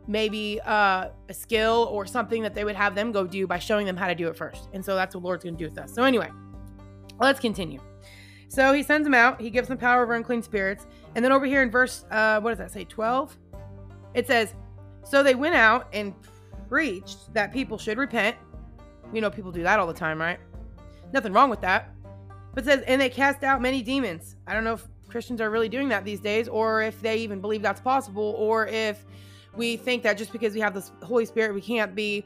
maybe 0.06 0.61
uh, 0.65 1.09
a 1.29 1.35
skill 1.35 1.88
or 1.91 2.06
something 2.06 2.43
that 2.43 2.55
they 2.55 2.65
would 2.65 2.77
have 2.77 2.94
them 2.94 3.12
go 3.12 3.27
do 3.27 3.47
by 3.47 3.59
showing 3.59 3.87
them 3.87 3.97
how 3.97 4.06
to 4.06 4.15
do 4.15 4.29
it 4.29 4.37
first. 4.37 4.69
And 4.73 4.85
so 4.85 4.94
that's 4.94 5.15
what 5.15 5.25
Lord's 5.25 5.44
going 5.44 5.56
to 5.56 5.59
do 5.59 5.69
with 5.69 5.79
us. 5.79 5.93
So, 5.93 6.05
anyway, 6.05 6.31
let's 7.19 7.41
continue. 7.41 7.81
So 8.49 8.73
he 8.73 8.83
sends 8.83 9.05
them 9.05 9.15
out, 9.15 9.41
he 9.41 9.50
gives 9.50 9.69
them 9.69 9.79
power 9.79 10.03
over 10.03 10.15
unclean 10.15 10.43
spirits. 10.43 10.87
And 11.15 11.25
then 11.25 11.33
over 11.33 11.47
here 11.47 11.62
in 11.62 11.71
verse, 11.71 12.05
uh, 12.11 12.41
what 12.41 12.50
does 12.50 12.59
that 12.59 12.71
say, 12.71 12.85
12? 12.85 13.37
It 14.15 14.27
says, 14.27 14.55
So 15.05 15.23
they 15.23 15.35
went 15.35 15.56
out 15.56 15.88
and 15.93 16.15
preached 16.69 17.33
that 17.35 17.53
people 17.53 17.79
should 17.79 17.99
repent. 17.99 18.37
You 19.12 19.20
know, 19.20 19.31
people 19.31 19.53
do 19.53 19.62
that 19.62 19.79
all 19.79 19.87
the 19.87 19.94
time, 19.94 20.20
right? 20.20 20.38
Nothing 21.12 21.32
wrong 21.32 21.50
with 21.50 21.61
that. 21.62 21.94
But 22.55 22.64
says, 22.64 22.82
and 22.87 23.00
they 23.00 23.08
cast 23.08 23.44
out 23.44 23.61
many 23.61 23.82
demons. 23.82 24.37
I 24.47 24.55
don't 24.55 24.64
know 24.64 24.75
if 24.75 24.87
Christians 25.08 25.41
are 25.41 25.50
really 25.50 25.69
doing 25.69 25.88
that 25.91 26.05
these 26.05 26.20
days, 26.20 26.49
or 26.49 26.82
if 26.82 27.00
they 27.00 27.19
even 27.19 27.41
believe 27.41 27.62
that's 27.62 27.81
possible, 27.81 28.35
or 28.38 28.67
if 28.67 29.05
we 29.55 29.76
think 29.76 30.03
that 30.03 30.19
just 30.19 30.32
because 30.32 30.55
we 30.55 30.61
have 30.61 30.75
the 30.75 31.06
Holy 31.06 31.26
Spirit, 31.26 31.55
we 31.55 31.61
can't 31.61 31.94
be 31.94 32.25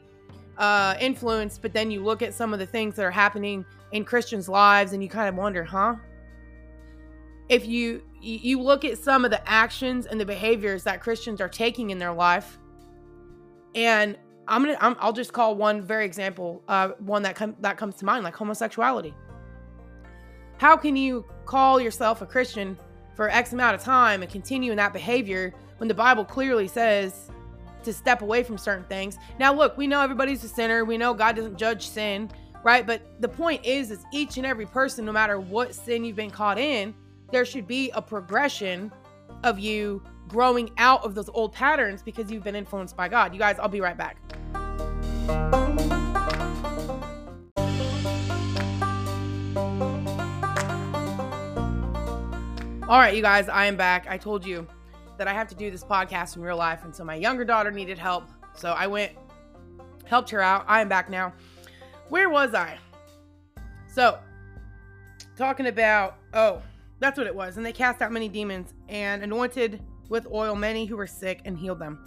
uh, 0.57 0.95
influenced. 0.99 1.61
But 1.61 1.73
then 1.73 1.91
you 1.91 2.03
look 2.03 2.21
at 2.21 2.33
some 2.33 2.53
of 2.53 2.59
the 2.59 2.65
things 2.65 2.95
that 2.95 3.05
are 3.05 3.11
happening 3.11 3.65
in 3.91 4.05
Christians' 4.05 4.49
lives, 4.49 4.93
and 4.93 5.03
you 5.03 5.09
kind 5.09 5.29
of 5.29 5.35
wonder, 5.35 5.63
huh? 5.63 5.95
If 7.49 7.67
you 7.67 8.01
you 8.21 8.61
look 8.61 8.85
at 8.85 8.97
some 8.97 9.25
of 9.25 9.31
the 9.31 9.49
actions 9.49 10.05
and 10.05 10.19
the 10.19 10.25
behaviors 10.25 10.83
that 10.83 11.01
Christians 11.01 11.41
are 11.41 11.49
taking 11.49 11.89
in 11.89 11.97
their 11.97 12.13
life, 12.13 12.59
and 13.75 14.17
I'm 14.51 14.65
gonna 14.65 14.97
i 14.99 15.05
will 15.05 15.13
just 15.13 15.31
call 15.31 15.55
one 15.55 15.81
very 15.81 16.05
example, 16.05 16.61
uh, 16.67 16.89
one 16.99 17.23
that 17.23 17.35
com- 17.35 17.55
that 17.61 17.77
comes 17.77 17.95
to 17.97 18.05
mind, 18.05 18.25
like 18.25 18.35
homosexuality. 18.35 19.13
How 20.57 20.75
can 20.75 20.95
you 20.97 21.25
call 21.45 21.79
yourself 21.79 22.21
a 22.21 22.25
Christian 22.25 22.77
for 23.15 23.29
X 23.29 23.53
amount 23.53 23.75
of 23.75 23.81
time 23.81 24.21
and 24.21 24.31
continue 24.31 24.71
in 24.71 24.77
that 24.77 24.91
behavior 24.91 25.53
when 25.77 25.87
the 25.87 25.93
Bible 25.93 26.25
clearly 26.25 26.67
says 26.67 27.31
to 27.83 27.93
step 27.93 28.21
away 28.21 28.43
from 28.43 28.57
certain 28.57 28.85
things. 28.85 29.17
Now, 29.39 29.53
look, 29.53 29.77
we 29.77 29.87
know 29.87 30.01
everybody's 30.01 30.43
a 30.43 30.47
sinner. 30.47 30.85
We 30.85 30.97
know 30.97 31.13
God 31.13 31.35
doesn't 31.35 31.57
judge 31.57 31.87
sin, 31.87 32.29
right? 32.63 32.85
But 32.85 33.01
the 33.19 33.27
point 33.27 33.65
is, 33.65 33.89
is 33.89 34.05
each 34.13 34.37
and 34.37 34.45
every 34.45 34.65
person, 34.65 35.05
no 35.05 35.11
matter 35.11 35.39
what 35.39 35.73
sin 35.73 36.03
you've 36.03 36.15
been 36.15 36.29
caught 36.29 36.59
in, 36.59 36.93
there 37.31 37.45
should 37.45 37.67
be 37.67 37.89
a 37.91 38.01
progression 38.01 38.91
of 39.43 39.57
you 39.57 40.03
growing 40.27 40.69
out 40.77 41.03
of 41.03 41.15
those 41.15 41.29
old 41.29 41.53
patterns 41.53 42.03
because 42.03 42.31
you've 42.31 42.43
been 42.43 42.55
influenced 42.55 42.95
by 42.95 43.07
God. 43.07 43.33
You 43.33 43.39
guys, 43.39 43.57
I'll 43.57 43.67
be 43.67 43.81
right 43.81 43.97
back. 43.97 44.17
All 52.91 52.99
right, 52.99 53.15
you 53.15 53.21
guys, 53.21 53.47
I 53.47 53.67
am 53.67 53.77
back. 53.77 54.07
I 54.09 54.17
told 54.17 54.45
you 54.45 54.67
that 55.17 55.27
I 55.27 55.33
have 55.33 55.47
to 55.47 55.55
do 55.55 55.71
this 55.71 55.83
podcast 55.83 56.35
in 56.35 56.41
real 56.41 56.57
life. 56.57 56.83
And 56.83 56.93
so 56.95 57.05
my 57.05 57.15
younger 57.15 57.45
daughter 57.45 57.71
needed 57.71 57.97
help. 57.97 58.25
So 58.53 58.71
I 58.71 58.87
went, 58.87 59.13
helped 60.05 60.29
her 60.31 60.41
out. 60.41 60.65
I 60.67 60.81
am 60.81 60.89
back 60.89 61.09
now. 61.09 61.33
Where 62.09 62.29
was 62.29 62.53
I? 62.53 62.77
So, 63.87 64.19
talking 65.37 65.67
about, 65.67 66.17
oh, 66.33 66.61
that's 66.99 67.17
what 67.17 67.27
it 67.27 67.35
was. 67.35 67.57
And 67.57 67.65
they 67.65 67.71
cast 67.71 68.01
out 68.01 68.11
many 68.11 68.27
demons 68.27 68.73
and 68.89 69.23
anointed 69.23 69.81
with 70.09 70.27
oil 70.31 70.55
many 70.55 70.85
who 70.85 70.97
were 70.97 71.07
sick 71.07 71.41
and 71.45 71.57
healed 71.57 71.79
them. 71.79 71.97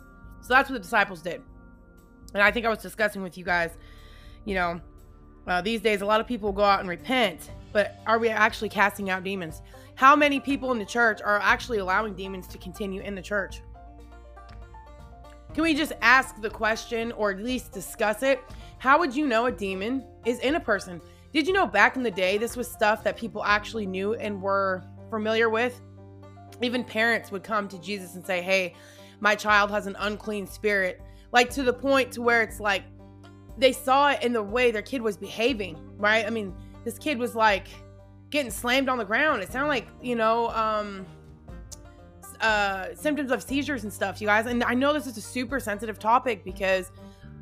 So 0.43 0.49
that's 0.49 0.69
what 0.69 0.75
the 0.75 0.83
disciples 0.83 1.23
did. 1.23 1.41
And 2.35 2.43
I 2.43 2.51
think 2.51 2.67
I 2.67 2.69
was 2.69 2.81
discussing 2.81 3.23
with 3.23 3.39
you 3.39 3.45
guys, 3.45 3.71
you 4.45 4.55
know, 4.55 4.81
uh, 5.47 5.61
these 5.63 5.81
days 5.81 6.01
a 6.01 6.07
lot 6.07 6.21
of 6.21 6.27
people 6.27 6.53
go 6.53 6.65
out 6.65 6.81
and 6.81 6.89
repent, 6.89 7.51
but 7.73 8.01
are 8.07 8.19
we 8.19 8.29
actually 8.29 8.69
casting 8.69 9.09
out 9.09 9.25
demons? 9.25 9.63
How 9.95 10.17
many 10.17 10.41
people 10.41 10.73
in 10.73 10.79
the 10.79 10.85
church 10.85 11.21
are 11.23 11.39
actually 11.41 11.79
allowing 11.79 12.15
demons 12.15 12.49
to 12.49 12.59
continue 12.59 13.01
in 13.01 13.15
the 13.15 13.23
church? 13.23 13.63
Can 15.55 15.63
we 15.63 15.75
just 15.75 15.93
ask 16.03 16.41
the 16.41 16.51
question 16.51 17.13
or 17.13 17.31
at 17.31 17.39
least 17.39 17.73
discuss 17.73 18.25
it? 18.25 18.41
How 18.79 18.99
would 18.99 19.15
you 19.15 19.27
know 19.27 19.47
a 19.47 19.53
demon 19.53 20.05
is 20.25 20.41
in 20.41 20.57
a 20.57 20.61
person? 20.61 21.01
Did 21.33 21.47
you 21.47 21.53
know 21.53 21.67
back 21.67 21.97
in 21.97 22.03
the 22.03 22.11
day 22.11 22.39
this 22.39 22.57
was 22.57 22.69
stuff 22.69 23.05
that 23.05 23.17
people 23.17 23.45
actually 23.45 23.87
knew 23.87 24.15
and 24.15 24.43
were 24.43 24.83
familiar 25.11 25.49
with? 25.49 25.81
Even 26.61 26.83
parents 26.83 27.31
would 27.31 27.45
come 27.45 27.69
to 27.69 27.79
Jesus 27.79 28.15
and 28.15 28.25
say, 28.25 28.41
"Hey, 28.43 28.75
my 29.21 29.35
child 29.35 29.71
has 29.71 29.87
an 29.87 29.97
unclean 29.99 30.47
spirit." 30.47 31.01
Like 31.35 31.51
to 31.51 31.65
the 31.65 31.73
point 31.73 32.13
to 32.13 32.23
where 32.23 32.43
it's 32.43 32.61
like 32.61 32.85
they 33.59 33.73
saw 33.73 34.13
it 34.13 34.23
in 34.23 34.33
the 34.33 34.43
way 34.43 34.71
their 34.71 34.83
kid 34.83 35.03
was 35.03 35.17
behaving, 35.17 35.77
right? 35.97 36.25
I 36.25 36.31
mean, 36.31 36.55
this 36.85 36.97
kid 36.97 37.19
was 37.19 37.35
like 37.35 37.67
getting 38.31 38.53
slammed 38.53 38.89
on 38.89 38.99
the 38.99 39.05
ground. 39.05 39.43
It 39.43 39.51
sounded 39.51 39.67
like, 39.69 39.89
you 40.01 40.15
know, 40.15 40.49
um, 40.51 41.05
uh, 42.41 42.95
symptoms 42.95 43.33
of 43.33 43.43
seizures 43.43 43.83
and 43.83 43.93
stuff, 43.93 44.21
you 44.21 44.29
guys. 44.29 44.47
And 44.47 44.63
I 44.63 44.75
know 44.75 44.93
this 44.93 45.09
is 45.09 45.17
a 45.17 45.21
super 45.21 45.59
sensitive 45.59 45.99
topic 45.99 46.45
because 46.45 46.93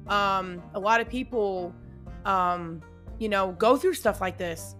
um, 0.08 0.62
a 0.72 0.80
lot 0.80 1.02
of 1.02 1.08
people, 1.08 1.75
um, 2.25 2.80
you 3.18 3.28
know, 3.28 3.52
go 3.52 3.76
through 3.76 3.94
stuff 3.94 4.22
like 4.22 4.38
this. 4.38 4.75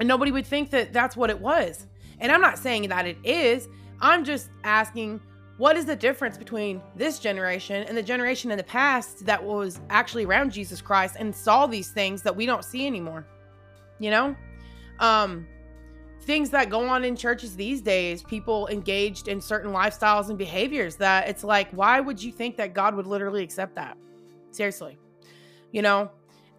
And 0.00 0.08
nobody 0.08 0.32
would 0.32 0.46
think 0.46 0.70
that 0.70 0.92
that's 0.92 1.16
what 1.16 1.30
it 1.30 1.40
was. 1.40 1.86
And 2.18 2.32
I'm 2.32 2.40
not 2.40 2.58
saying 2.58 2.88
that 2.88 3.06
it 3.06 3.18
is. 3.22 3.68
I'm 4.00 4.24
just 4.24 4.50
asking 4.64 5.20
what 5.60 5.76
is 5.76 5.84
the 5.84 5.96
difference 5.96 6.38
between 6.38 6.82
this 6.96 7.18
generation 7.18 7.84
and 7.88 7.96
the 7.96 8.02
generation 8.02 8.50
in 8.50 8.58
the 8.58 8.64
past 8.64 9.26
that 9.26 9.42
was 9.42 9.80
actually 9.90 10.24
around 10.24 10.52
Jesus 10.52 10.80
Christ 10.80 11.16
and 11.18 11.34
saw 11.34 11.66
these 11.66 11.90
things 11.90 12.22
that 12.22 12.34
we 12.34 12.46
don't 12.46 12.64
see 12.64 12.86
anymore? 12.86 13.26
You 13.98 14.10
know? 14.10 14.36
um 15.00 15.46
things 16.22 16.50
that 16.50 16.68
go 16.68 16.86
on 16.86 17.04
in 17.04 17.16
churches 17.16 17.56
these 17.56 17.80
days 17.80 18.22
people 18.22 18.68
engaged 18.68 19.28
in 19.28 19.40
certain 19.40 19.72
lifestyles 19.72 20.28
and 20.28 20.36
behaviors 20.36 20.96
that 20.96 21.28
it's 21.28 21.44
like 21.44 21.70
why 21.72 22.00
would 22.00 22.22
you 22.22 22.30
think 22.30 22.56
that 22.56 22.74
god 22.74 22.94
would 22.94 23.06
literally 23.06 23.42
accept 23.42 23.74
that 23.74 23.96
seriously 24.52 24.98
you 25.72 25.82
know 25.82 26.10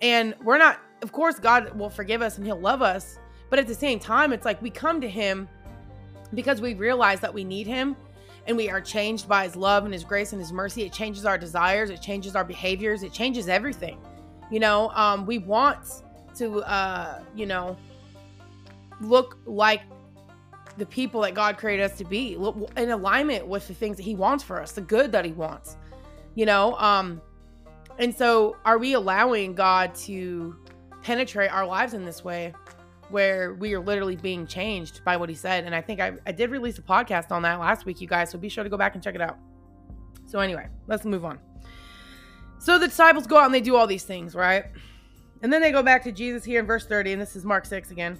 And 0.01 0.35
we're 0.43 0.57
not, 0.57 0.79
of 1.03 1.11
course, 1.11 1.39
God 1.39 1.77
will 1.77 1.89
forgive 1.89 2.21
us 2.21 2.37
and 2.37 2.45
He'll 2.45 2.59
love 2.59 2.81
us. 2.81 3.19
But 3.49 3.59
at 3.59 3.67
the 3.67 3.75
same 3.75 3.99
time, 3.99 4.33
it's 4.33 4.45
like 4.45 4.61
we 4.61 4.69
come 4.69 4.99
to 5.01 5.09
Him 5.09 5.47
because 6.33 6.61
we 6.61 6.73
realize 6.73 7.19
that 7.19 7.33
we 7.33 7.43
need 7.43 7.67
Him 7.67 7.95
and 8.47 8.57
we 8.57 8.69
are 8.69 8.81
changed 8.81 9.27
by 9.27 9.43
His 9.43 9.55
love 9.55 9.85
and 9.85 9.93
His 9.93 10.03
grace 10.03 10.33
and 10.33 10.41
His 10.41 10.51
mercy. 10.51 10.83
It 10.83 10.93
changes 10.93 11.25
our 11.25 11.37
desires, 11.37 11.89
it 11.89 12.01
changes 12.01 12.35
our 12.35 12.43
behaviors, 12.43 13.03
it 13.03 13.13
changes 13.13 13.47
everything. 13.47 13.99
You 14.49 14.59
know, 14.59 14.89
um, 14.89 15.25
we 15.25 15.37
want 15.37 16.03
to, 16.35 16.61
uh, 16.63 17.21
you 17.35 17.45
know, 17.45 17.77
look 18.99 19.37
like 19.45 19.81
the 20.77 20.85
people 20.85 21.21
that 21.21 21.33
God 21.33 21.57
created 21.57 21.83
us 21.83 21.97
to 21.97 22.05
be, 22.05 22.33
in 22.77 22.91
alignment 22.91 23.47
with 23.47 23.67
the 23.67 23.73
things 23.73 23.97
that 23.97 24.03
He 24.03 24.15
wants 24.15 24.43
for 24.43 24.61
us, 24.61 24.71
the 24.71 24.81
good 24.81 25.11
that 25.11 25.25
He 25.25 25.31
wants. 25.31 25.77
You 26.35 26.45
know, 26.45 26.75
um, 26.77 27.21
and 27.99 28.15
so 28.15 28.57
are 28.65 28.77
we 28.77 28.93
allowing 28.93 29.53
God 29.53 29.93
to 29.95 30.55
penetrate 31.03 31.51
our 31.51 31.65
lives 31.65 31.93
in 31.93 32.05
this 32.05 32.23
way? 32.23 32.53
Where 33.11 33.53
we 33.53 33.73
are 33.73 33.79
literally 33.79 34.15
being 34.15 34.47
changed 34.47 35.03
by 35.03 35.17
what 35.17 35.29
he 35.29 35.35
said. 35.35 35.65
And 35.65 35.75
I 35.75 35.81
think 35.81 35.99
I, 35.99 36.13
I 36.25 36.31
did 36.31 36.49
release 36.49 36.77
a 36.77 36.81
podcast 36.81 37.31
on 37.31 37.41
that 37.43 37.59
last 37.59 37.85
week, 37.85 38.01
you 38.01 38.07
guys. 38.07 38.31
So 38.31 38.37
be 38.37 38.49
sure 38.49 38.63
to 38.63 38.69
go 38.69 38.77
back 38.77 38.95
and 38.95 39.03
check 39.03 39.15
it 39.15 39.21
out. 39.21 39.37
So, 40.25 40.39
anyway, 40.39 40.67
let's 40.87 41.03
move 41.03 41.25
on. 41.25 41.39
So 42.59 42.77
the 42.79 42.87
disciples 42.87 43.27
go 43.27 43.37
out 43.37 43.45
and 43.45 43.53
they 43.53 43.61
do 43.61 43.75
all 43.75 43.87
these 43.87 44.03
things, 44.03 44.35
right? 44.35 44.65
And 45.41 45.51
then 45.51 45.61
they 45.61 45.71
go 45.71 45.83
back 45.83 46.03
to 46.03 46.11
Jesus 46.11 46.45
here 46.45 46.59
in 46.59 46.65
verse 46.65 46.85
30, 46.85 47.13
and 47.13 47.21
this 47.21 47.35
is 47.35 47.43
Mark 47.43 47.65
6 47.65 47.91
again. 47.91 48.17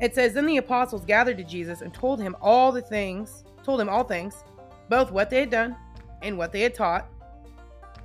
It 0.00 0.14
says, 0.14 0.32
Then 0.32 0.46
the 0.46 0.58
apostles 0.58 1.04
gathered 1.04 1.36
to 1.38 1.44
Jesus 1.44 1.80
and 1.82 1.92
told 1.92 2.20
him 2.20 2.36
all 2.40 2.72
the 2.72 2.80
things, 2.80 3.44
told 3.62 3.80
him 3.80 3.88
all 3.88 4.04
things, 4.04 4.44
both 4.88 5.10
what 5.10 5.28
they 5.28 5.40
had 5.40 5.50
done 5.50 5.76
and 6.22 6.38
what 6.38 6.52
they 6.52 6.60
had 6.60 6.74
taught, 6.74 7.08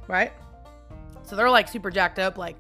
right? 0.08 0.34
So 1.24 1.36
they're 1.36 1.50
like 1.50 1.68
super 1.68 1.92
jacked 1.92 2.20
up, 2.20 2.38
like, 2.38 2.58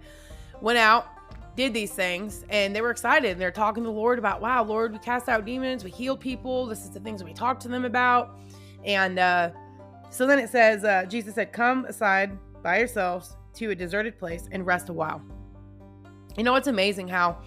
went 0.61 0.77
out, 0.77 1.07
did 1.55 1.73
these 1.73 1.91
things 1.91 2.45
and 2.49 2.75
they 2.75 2.81
were 2.81 2.91
excited. 2.91 3.31
And 3.31 3.41
they're 3.41 3.51
talking 3.51 3.83
to 3.83 3.89
the 3.89 3.95
Lord 3.95 4.19
about, 4.19 4.41
wow, 4.41 4.63
Lord, 4.63 4.93
we 4.93 4.99
cast 4.99 5.29
out 5.29 5.45
demons, 5.45 5.83
we 5.83 5.91
heal 5.91 6.17
people. 6.17 6.65
This 6.65 6.83
is 6.83 6.89
the 6.89 6.99
things 6.99 7.23
we 7.23 7.33
talk 7.33 7.59
to 7.61 7.67
them 7.67 7.85
about. 7.85 8.39
And 8.83 9.19
uh, 9.19 9.51
so 10.09 10.27
then 10.27 10.39
it 10.39 10.49
says, 10.49 10.83
uh, 10.83 11.05
Jesus 11.05 11.35
said, 11.35 11.51
Come 11.51 11.85
aside 11.85 12.37
by 12.61 12.79
yourselves 12.79 13.35
to 13.55 13.71
a 13.71 13.75
deserted 13.75 14.19
place 14.19 14.47
and 14.51 14.65
rest 14.65 14.89
a 14.89 14.93
while. 14.93 15.21
You 16.37 16.43
know, 16.43 16.55
it's 16.55 16.67
amazing 16.67 17.07
how 17.07 17.41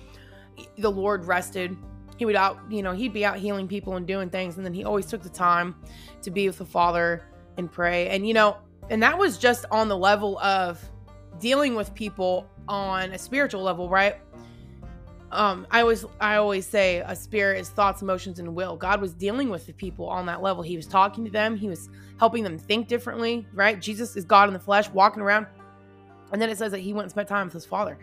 the 0.79 0.91
Lord 0.91 1.25
rested. 1.27 1.77
He 2.17 2.25
would 2.25 2.35
out, 2.35 2.59
you 2.69 2.83
know, 2.83 2.93
he'd 2.93 3.13
be 3.13 3.25
out 3.25 3.37
healing 3.39 3.69
people 3.69 3.97
and 3.97 4.07
doing 4.07 4.31
things. 4.31 4.57
And 4.57 4.67
then 4.67 4.75
he 4.75 4.85
always 4.85 5.07
took 5.07 5.23
the 5.23 5.29
time 5.29 5.77
to 6.23 6.31
be 6.31 6.49
with 6.49 6.59
the 6.59 6.65
Father 6.65 7.29
and 7.59 7.71
pray. 7.71 8.09
And, 8.09 8.27
you 8.27 8.35
know, 8.35 8.57
and 8.91 9.03
that 9.03 9.17
was 9.17 9.39
just 9.39 9.67
on 9.71 9.89
the 9.89 9.97
level 9.97 10.39
of 10.39 10.83
dealing 11.39 11.75
with 11.75 11.95
people 11.95 12.49
on 12.69 13.13
a 13.13 13.19
spiritual 13.19 13.63
level, 13.63 13.89
right? 13.89 14.17
Um, 15.31 15.67
I 15.71 15.81
always 15.81 16.05
I 16.21 16.37
always 16.37 16.67
say 16.67 17.03
a 17.05 17.15
spirit 17.15 17.61
is 17.61 17.69
thoughts, 17.69 18.01
emotions, 18.01 18.39
and 18.39 18.55
will. 18.55 18.77
God 18.77 19.01
was 19.01 19.13
dealing 19.13 19.51
with 19.51 19.67
the 19.67 19.75
people 19.75 20.09
on 20.09 20.27
that 20.27 20.43
level. 20.43 20.63
He 20.63 20.77
was 20.77 20.87
talking 20.87 21.25
to 21.25 21.31
them, 21.31 21.57
he 21.57 21.69
was 21.69 21.91
helping 22.19 22.43
them 22.43 22.59
think 22.59 22.89
differently, 22.89 23.47
right? 23.53 23.81
Jesus 23.81 24.17
is 24.17 24.25
God 24.25 24.49
in 24.49 24.55
the 24.55 24.61
flesh, 24.61 24.89
walking 24.91 25.23
around. 25.23 25.47
And 26.33 26.41
then 26.41 26.51
it 26.51 26.59
says 26.59 26.73
that 26.73 26.81
he 26.81 26.93
went 26.93 27.05
and 27.05 27.11
spent 27.11 27.29
time 27.29 27.47
with 27.47 27.55
his 27.55 27.67
father. 27.67 27.99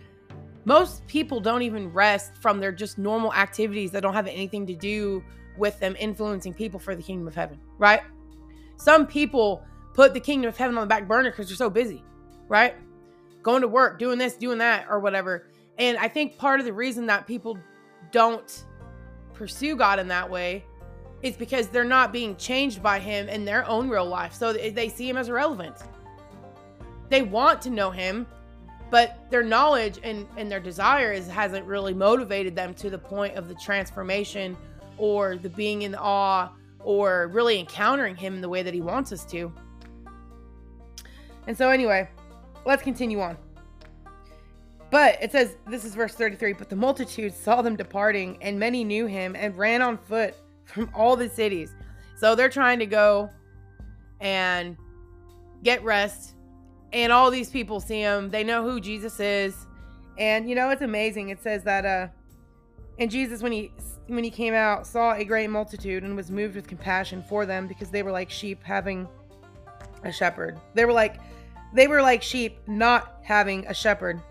Most 0.65 1.05
people 1.05 1.39
don't 1.39 1.61
even 1.61 1.91
rest 1.93 2.37
from 2.41 2.59
their 2.59 2.71
just 2.71 2.97
normal 2.97 3.33
activities 3.33 3.91
that 3.91 4.01
don't 4.01 4.15
have 4.15 4.27
anything 4.27 4.65
to 4.67 4.75
do 4.75 5.23
with 5.57 5.79
them 5.79 5.95
influencing 5.99 6.53
people 6.53 6.79
for 6.79 6.95
the 6.95 7.03
kingdom 7.03 7.27
of 7.27 7.35
heaven, 7.35 7.59
right? 7.77 8.01
Some 8.77 9.05
people 9.05 9.63
put 9.93 10.13
the 10.13 10.19
kingdom 10.19 10.49
of 10.49 10.57
heaven 10.57 10.77
on 10.77 10.81
the 10.81 10.87
back 10.87 11.07
burner 11.07 11.29
because 11.29 11.47
they're 11.47 11.55
so 11.55 11.69
busy, 11.69 12.03
right? 12.47 12.75
Going 13.45 13.61
to 13.61 13.67
work, 13.67 13.99
doing 13.99 14.17
this, 14.17 14.35
doing 14.35 14.57
that, 14.57 14.87
or 14.89 14.99
whatever. 14.99 15.45
And 15.77 15.99
I 15.99 16.07
think 16.07 16.35
part 16.35 16.59
of 16.59 16.65
the 16.65 16.73
reason 16.73 17.05
that 17.05 17.27
people 17.27 17.59
don't 18.11 18.65
pursue 19.33 19.75
God 19.75 19.99
in 19.99 20.07
that 20.07 20.27
way 20.27 20.65
is 21.21 21.37
because 21.37 21.67
they're 21.67 21.83
not 21.83 22.11
being 22.11 22.35
changed 22.37 22.81
by 22.81 22.97
Him 22.97 23.29
in 23.29 23.45
their 23.45 23.63
own 23.67 23.87
real 23.87 24.05
life. 24.05 24.33
So 24.33 24.51
they 24.51 24.89
see 24.89 25.07
Him 25.07 25.15
as 25.15 25.29
irrelevant. 25.29 25.75
They 27.09 27.21
want 27.21 27.61
to 27.61 27.69
know 27.69 27.91
Him, 27.91 28.25
but 28.89 29.29
their 29.29 29.43
knowledge 29.43 29.99
and, 30.01 30.25
and 30.37 30.51
their 30.51 30.59
desires 30.59 31.27
hasn't 31.27 31.67
really 31.67 31.93
motivated 31.93 32.55
them 32.55 32.73
to 32.75 32.89
the 32.89 32.97
point 32.97 33.35
of 33.35 33.47
the 33.47 33.55
transformation 33.55 34.57
or 34.97 35.37
the 35.37 35.49
being 35.49 35.83
in 35.83 35.93
awe 35.93 36.49
or 36.79 37.27
really 37.27 37.59
encountering 37.59 38.15
Him 38.15 38.33
in 38.33 38.41
the 38.41 38.49
way 38.49 38.63
that 38.63 38.73
He 38.73 38.81
wants 38.81 39.11
us 39.11 39.23
to. 39.25 39.53
And 41.45 41.55
so, 41.55 41.69
anyway, 41.69 42.09
let's 42.65 42.83
continue 42.83 43.21
on. 43.21 43.37
But 44.91 45.21
it 45.21 45.31
says, 45.31 45.57
this 45.67 45.83
is 45.83 45.95
verse 45.95 46.13
33 46.13 46.53
But 46.53 46.69
the 46.69 46.75
multitude 46.75 47.33
saw 47.33 47.61
them 47.61 47.75
departing, 47.75 48.37
and 48.41 48.59
many 48.59 48.83
knew 48.83 49.07
him 49.07 49.35
and 49.35 49.57
ran 49.57 49.81
on 49.81 49.97
foot 49.97 50.35
from 50.65 50.89
all 50.93 51.15
the 51.15 51.29
cities. 51.29 51.75
So 52.17 52.35
they're 52.35 52.49
trying 52.49 52.79
to 52.79 52.85
go 52.85 53.29
and 54.19 54.77
get 55.63 55.83
rest. 55.83 56.35
And 56.93 57.11
all 57.11 57.29
these 57.29 57.49
people 57.49 57.79
see 57.79 57.99
him. 57.99 58.29
They 58.29 58.43
know 58.43 58.63
who 58.63 58.79
Jesus 58.79 59.19
is. 59.19 59.67
And 60.17 60.47
you 60.47 60.55
know, 60.55 60.69
it's 60.69 60.81
amazing. 60.81 61.29
It 61.29 61.41
says 61.41 61.63
that 61.63 61.85
uh 61.85 62.07
and 62.99 63.11
Jesus 63.11 63.41
when 63.41 63.51
he 63.51 63.71
when 64.07 64.23
he 64.23 64.29
came 64.29 64.53
out 64.53 64.87
saw 64.87 65.13
a 65.13 65.25
great 65.25 65.49
multitude 65.49 66.03
and 66.03 66.15
was 66.15 66.31
moved 66.31 66.55
with 66.55 66.67
compassion 66.67 67.23
for 67.27 67.45
them 67.45 67.67
because 67.67 67.89
they 67.89 68.03
were 68.03 68.11
like 68.11 68.29
sheep 68.29 68.63
having 68.63 69.07
a 70.03 70.11
shepherd. 70.11 70.59
They 70.73 70.85
were 70.85 70.93
like 70.93 71.19
they 71.75 71.87
were 71.87 72.01
like 72.01 72.23
sheep 72.23 72.57
not 72.67 73.19
having 73.21 73.67
a 73.67 73.73
shepherd. 73.73 74.21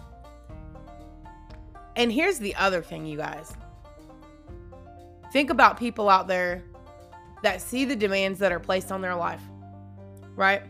And 1.95 2.11
here's 2.11 2.39
the 2.39 2.55
other 2.57 2.83
thing, 2.83 3.07
you 3.07 3.19
guys. 3.19 3.53
Think 5.33 5.51
about 5.51 5.79
people 5.79 6.09
out 6.09 6.27
there 6.27 6.65
that 7.43 7.61
see 7.61 7.85
the 7.85 7.95
demands 7.95 8.39
that 8.39 8.51
are 8.51 8.59
placed 8.59 8.91
on 8.91 9.03
their 9.03 9.15
life, 9.15 9.43
right? 10.35 10.63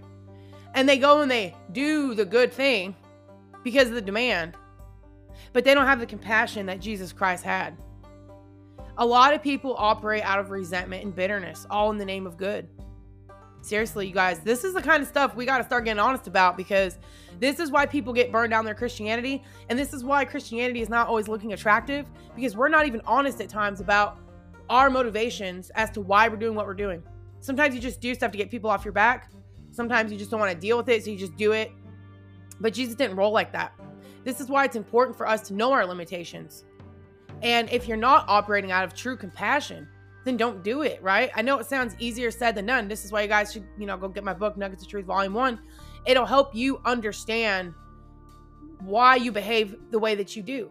And 0.74 0.88
they 0.88 0.98
go 0.98 1.20
and 1.20 1.30
they 1.30 1.54
do 1.70 2.14
the 2.14 2.24
good 2.24 2.52
thing 2.52 2.96
because 3.62 3.88
of 3.88 3.94
the 3.94 4.02
demand, 4.02 4.56
but 5.52 5.64
they 5.64 5.74
don't 5.74 5.86
have 5.86 6.00
the 6.00 6.06
compassion 6.06 6.66
that 6.66 6.80
Jesus 6.80 7.12
Christ 7.12 7.44
had. 7.44 7.76
A 8.98 9.06
lot 9.06 9.32
of 9.32 9.42
people 9.42 9.76
operate 9.78 10.24
out 10.24 10.40
of 10.40 10.50
resentment 10.50 11.04
and 11.04 11.14
bitterness, 11.14 11.66
all 11.70 11.92
in 11.92 11.98
the 11.98 12.04
name 12.04 12.26
of 12.26 12.36
good. 12.36 12.68
Seriously, 13.64 14.06
you 14.06 14.12
guys, 14.12 14.40
this 14.40 14.62
is 14.62 14.74
the 14.74 14.82
kind 14.82 15.02
of 15.02 15.08
stuff 15.08 15.34
we 15.34 15.46
got 15.46 15.56
to 15.56 15.64
start 15.64 15.86
getting 15.86 15.98
honest 15.98 16.26
about 16.26 16.54
because 16.54 16.98
this 17.40 17.58
is 17.58 17.70
why 17.70 17.86
people 17.86 18.12
get 18.12 18.30
burned 18.30 18.50
down 18.50 18.66
their 18.66 18.74
Christianity. 18.74 19.42
And 19.70 19.78
this 19.78 19.94
is 19.94 20.04
why 20.04 20.26
Christianity 20.26 20.82
is 20.82 20.90
not 20.90 21.08
always 21.08 21.28
looking 21.28 21.54
attractive 21.54 22.04
because 22.36 22.54
we're 22.54 22.68
not 22.68 22.86
even 22.86 23.00
honest 23.06 23.40
at 23.40 23.48
times 23.48 23.80
about 23.80 24.18
our 24.68 24.90
motivations 24.90 25.70
as 25.70 25.90
to 25.92 26.02
why 26.02 26.28
we're 26.28 26.36
doing 26.36 26.54
what 26.54 26.66
we're 26.66 26.74
doing. 26.74 27.02
Sometimes 27.40 27.74
you 27.74 27.80
just 27.80 28.02
do 28.02 28.14
stuff 28.14 28.30
to 28.32 28.36
get 28.36 28.50
people 28.50 28.68
off 28.68 28.84
your 28.84 28.92
back. 28.92 29.32
Sometimes 29.70 30.12
you 30.12 30.18
just 30.18 30.30
don't 30.30 30.40
want 30.40 30.52
to 30.52 30.58
deal 30.58 30.76
with 30.76 30.90
it, 30.90 31.02
so 31.02 31.10
you 31.10 31.16
just 31.16 31.36
do 31.36 31.52
it. 31.52 31.72
But 32.60 32.74
Jesus 32.74 32.94
didn't 32.94 33.16
roll 33.16 33.32
like 33.32 33.50
that. 33.52 33.72
This 34.24 34.42
is 34.42 34.48
why 34.48 34.66
it's 34.66 34.76
important 34.76 35.16
for 35.16 35.26
us 35.26 35.40
to 35.48 35.54
know 35.54 35.72
our 35.72 35.86
limitations. 35.86 36.66
And 37.40 37.70
if 37.70 37.88
you're 37.88 37.96
not 37.96 38.26
operating 38.28 38.72
out 38.72 38.84
of 38.84 38.92
true 38.92 39.16
compassion, 39.16 39.88
then 40.24 40.36
don't 40.36 40.62
do 40.62 40.82
it, 40.82 41.02
right? 41.02 41.30
I 41.34 41.42
know 41.42 41.58
it 41.58 41.66
sounds 41.66 41.94
easier 41.98 42.30
said 42.30 42.54
than 42.54 42.66
done. 42.66 42.88
This 42.88 43.04
is 43.04 43.12
why 43.12 43.22
you 43.22 43.28
guys 43.28 43.52
should, 43.52 43.64
you 43.78 43.86
know, 43.86 43.96
go 43.96 44.08
get 44.08 44.24
my 44.24 44.32
book, 44.32 44.56
Nuggets 44.56 44.82
of 44.82 44.88
Truth, 44.88 45.04
Volume 45.04 45.34
1. 45.34 45.60
It'll 46.06 46.26
help 46.26 46.54
you 46.54 46.80
understand 46.84 47.74
why 48.80 49.16
you 49.16 49.32
behave 49.32 49.76
the 49.90 49.98
way 49.98 50.14
that 50.14 50.34
you 50.34 50.42
do. 50.42 50.70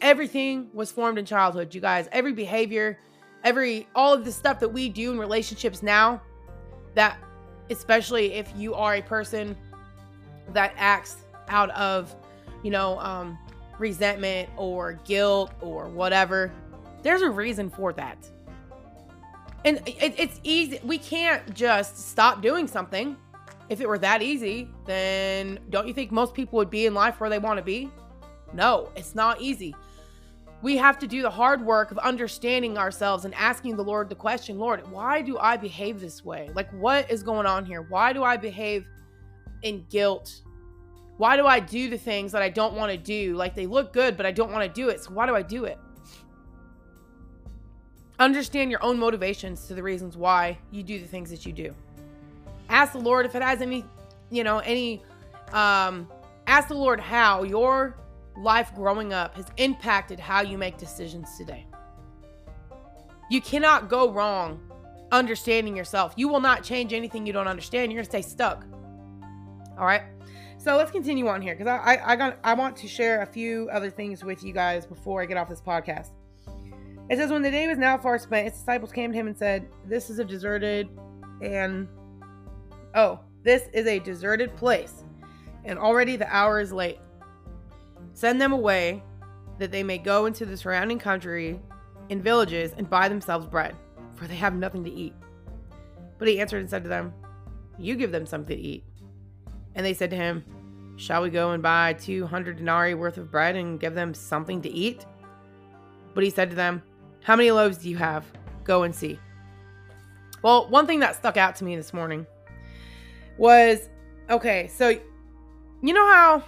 Everything 0.00 0.68
was 0.72 0.90
formed 0.90 1.18
in 1.18 1.24
childhood, 1.24 1.74
you 1.74 1.80
guys. 1.80 2.08
Every 2.12 2.32
behavior, 2.32 2.98
every, 3.44 3.86
all 3.94 4.12
of 4.12 4.24
the 4.24 4.32
stuff 4.32 4.60
that 4.60 4.68
we 4.68 4.88
do 4.88 5.12
in 5.12 5.18
relationships 5.18 5.82
now, 5.82 6.20
that 6.94 7.18
especially 7.70 8.34
if 8.34 8.52
you 8.56 8.74
are 8.74 8.96
a 8.96 9.02
person 9.02 9.56
that 10.50 10.74
acts 10.76 11.16
out 11.48 11.70
of, 11.70 12.14
you 12.62 12.70
know, 12.70 12.98
um, 12.98 13.38
resentment 13.78 14.50
or 14.56 14.94
guilt 15.04 15.52
or 15.60 15.88
whatever, 15.88 16.52
there's 17.02 17.22
a 17.22 17.30
reason 17.30 17.70
for 17.70 17.92
that 17.94 18.28
and 19.64 19.78
it, 19.86 20.14
it's 20.18 20.40
easy. 20.42 20.80
We 20.82 20.98
can't 20.98 21.54
just 21.54 22.10
stop 22.10 22.42
doing 22.42 22.66
something. 22.66 23.16
If 23.68 23.80
it 23.80 23.88
were 23.88 23.98
that 23.98 24.22
easy, 24.22 24.68
then 24.86 25.58
don't 25.70 25.86
you 25.86 25.94
think 25.94 26.10
most 26.10 26.34
people 26.34 26.56
would 26.58 26.70
be 26.70 26.86
in 26.86 26.94
life 26.94 27.20
where 27.20 27.30
they 27.30 27.38
want 27.38 27.58
to 27.58 27.62
be? 27.62 27.90
No, 28.52 28.90
it's 28.96 29.14
not 29.14 29.40
easy. 29.40 29.74
We 30.62 30.76
have 30.76 30.98
to 31.00 31.06
do 31.06 31.22
the 31.22 31.30
hard 31.30 31.64
work 31.64 31.90
of 31.90 31.98
understanding 31.98 32.78
ourselves 32.78 33.24
and 33.24 33.34
asking 33.34 33.76
the 33.76 33.82
Lord 33.82 34.08
the 34.08 34.14
question 34.14 34.58
Lord, 34.58 34.88
why 34.90 35.22
do 35.22 35.38
I 35.38 35.56
behave 35.56 36.00
this 36.00 36.24
way? 36.24 36.50
Like, 36.54 36.70
what 36.72 37.10
is 37.10 37.22
going 37.22 37.46
on 37.46 37.64
here? 37.64 37.82
Why 37.82 38.12
do 38.12 38.22
I 38.22 38.36
behave 38.36 38.86
in 39.62 39.84
guilt? 39.90 40.42
Why 41.16 41.36
do 41.36 41.46
I 41.46 41.60
do 41.60 41.88
the 41.88 41.98
things 41.98 42.32
that 42.32 42.42
I 42.42 42.48
don't 42.48 42.74
want 42.74 42.92
to 42.92 42.98
do? 42.98 43.34
Like, 43.36 43.54
they 43.54 43.66
look 43.66 43.92
good, 43.92 44.16
but 44.16 44.26
I 44.26 44.32
don't 44.32 44.52
want 44.52 44.62
to 44.62 44.80
do 44.80 44.88
it. 44.88 45.02
So, 45.02 45.12
why 45.12 45.26
do 45.26 45.34
I 45.34 45.42
do 45.42 45.64
it? 45.64 45.78
Understand 48.18 48.70
your 48.70 48.82
own 48.82 48.98
motivations 48.98 49.66
to 49.66 49.74
the 49.74 49.82
reasons 49.82 50.16
why 50.16 50.58
you 50.70 50.82
do 50.82 50.98
the 51.00 51.06
things 51.06 51.30
that 51.30 51.44
you 51.46 51.52
do. 51.52 51.74
Ask 52.68 52.92
the 52.92 52.98
Lord 52.98 53.26
if 53.26 53.34
it 53.34 53.42
has 53.42 53.60
any, 53.60 53.84
you 54.30 54.44
know, 54.44 54.58
any 54.60 55.02
um 55.52 56.08
ask 56.46 56.68
the 56.68 56.74
Lord 56.74 57.00
how 57.00 57.42
your 57.42 57.96
life 58.36 58.74
growing 58.74 59.12
up 59.12 59.34
has 59.36 59.46
impacted 59.56 60.18
how 60.18 60.40
you 60.42 60.56
make 60.56 60.78
decisions 60.78 61.36
today. 61.36 61.66
You 63.30 63.40
cannot 63.40 63.88
go 63.88 64.10
wrong 64.10 64.60
understanding 65.10 65.76
yourself. 65.76 66.14
You 66.16 66.28
will 66.28 66.40
not 66.40 66.64
change 66.64 66.92
anything 66.92 67.26
you 67.26 67.32
don't 67.32 67.48
understand. 67.48 67.92
You're 67.92 68.02
gonna 68.02 68.10
stay 68.10 68.22
stuck. 68.22 68.64
All 69.78 69.84
right. 69.86 70.02
So 70.58 70.76
let's 70.76 70.90
continue 70.90 71.28
on 71.28 71.42
here 71.42 71.54
because 71.54 71.66
I, 71.66 71.94
I 71.94 72.12
I 72.12 72.16
got 72.16 72.38
I 72.44 72.54
want 72.54 72.76
to 72.76 72.88
share 72.88 73.22
a 73.22 73.26
few 73.26 73.68
other 73.72 73.90
things 73.90 74.24
with 74.24 74.42
you 74.42 74.52
guys 74.52 74.86
before 74.86 75.20
I 75.20 75.26
get 75.26 75.36
off 75.36 75.48
this 75.48 75.60
podcast. 75.60 76.10
It 77.10 77.16
says 77.16 77.30
when 77.30 77.42
the 77.42 77.50
day 77.50 77.66
was 77.66 77.78
now 77.78 77.98
far 77.98 78.18
spent, 78.18 78.48
his 78.48 78.58
disciples 78.58 78.92
came 78.92 79.12
to 79.12 79.18
him 79.18 79.26
and 79.26 79.36
said, 79.36 79.68
"This 79.86 80.10
is 80.10 80.18
a 80.18 80.24
deserted 80.24 80.88
and 81.40 81.88
oh, 82.94 83.20
this 83.42 83.68
is 83.72 83.86
a 83.86 83.98
deserted 83.98 84.54
place, 84.56 85.04
and 85.64 85.78
already 85.78 86.16
the 86.16 86.34
hour 86.34 86.60
is 86.60 86.72
late. 86.72 87.00
Send 88.14 88.40
them 88.40 88.52
away, 88.52 89.02
that 89.58 89.72
they 89.72 89.82
may 89.82 89.98
go 89.98 90.26
into 90.26 90.46
the 90.46 90.56
surrounding 90.56 90.98
country 90.98 91.60
and 92.10 92.22
villages 92.22 92.74
and 92.76 92.88
buy 92.88 93.08
themselves 93.08 93.46
bread." 93.46 93.76
for 94.22 94.28
they 94.28 94.36
have 94.36 94.54
nothing 94.54 94.84
to 94.84 94.90
eat. 94.90 95.14
But 96.18 96.28
he 96.28 96.40
answered 96.40 96.60
and 96.60 96.70
said 96.70 96.84
to 96.84 96.88
them, 96.88 97.12
You 97.76 97.96
give 97.96 98.12
them 98.12 98.24
something 98.24 98.56
to 98.56 98.62
eat. 98.62 98.84
And 99.74 99.84
they 99.84 99.94
said 99.94 100.10
to 100.10 100.16
him, 100.16 100.44
Shall 100.96 101.22
we 101.22 101.30
go 101.30 101.50
and 101.50 101.60
buy 101.60 101.94
200 101.94 102.58
denarii 102.58 102.94
worth 102.94 103.18
of 103.18 103.32
bread 103.32 103.56
and 103.56 103.80
give 103.80 103.94
them 103.94 104.14
something 104.14 104.62
to 104.62 104.68
eat? 104.68 105.06
But 106.14 106.22
he 106.22 106.30
said 106.30 106.50
to 106.50 106.56
them, 106.56 106.82
How 107.24 107.36
many 107.36 107.50
loaves 107.50 107.78
do 107.78 107.88
you 107.88 107.96
have? 107.96 108.24
Go 108.64 108.82
and 108.82 108.94
see. 108.94 109.18
Well, 110.42 110.68
one 110.68 110.86
thing 110.86 111.00
that 111.00 111.16
stuck 111.16 111.36
out 111.36 111.56
to 111.56 111.64
me 111.64 111.76
this 111.76 111.92
morning 111.92 112.26
was 113.38 113.88
okay, 114.28 114.68
so 114.68 114.88
you 114.88 115.92
know 115.92 116.06
how 116.12 116.42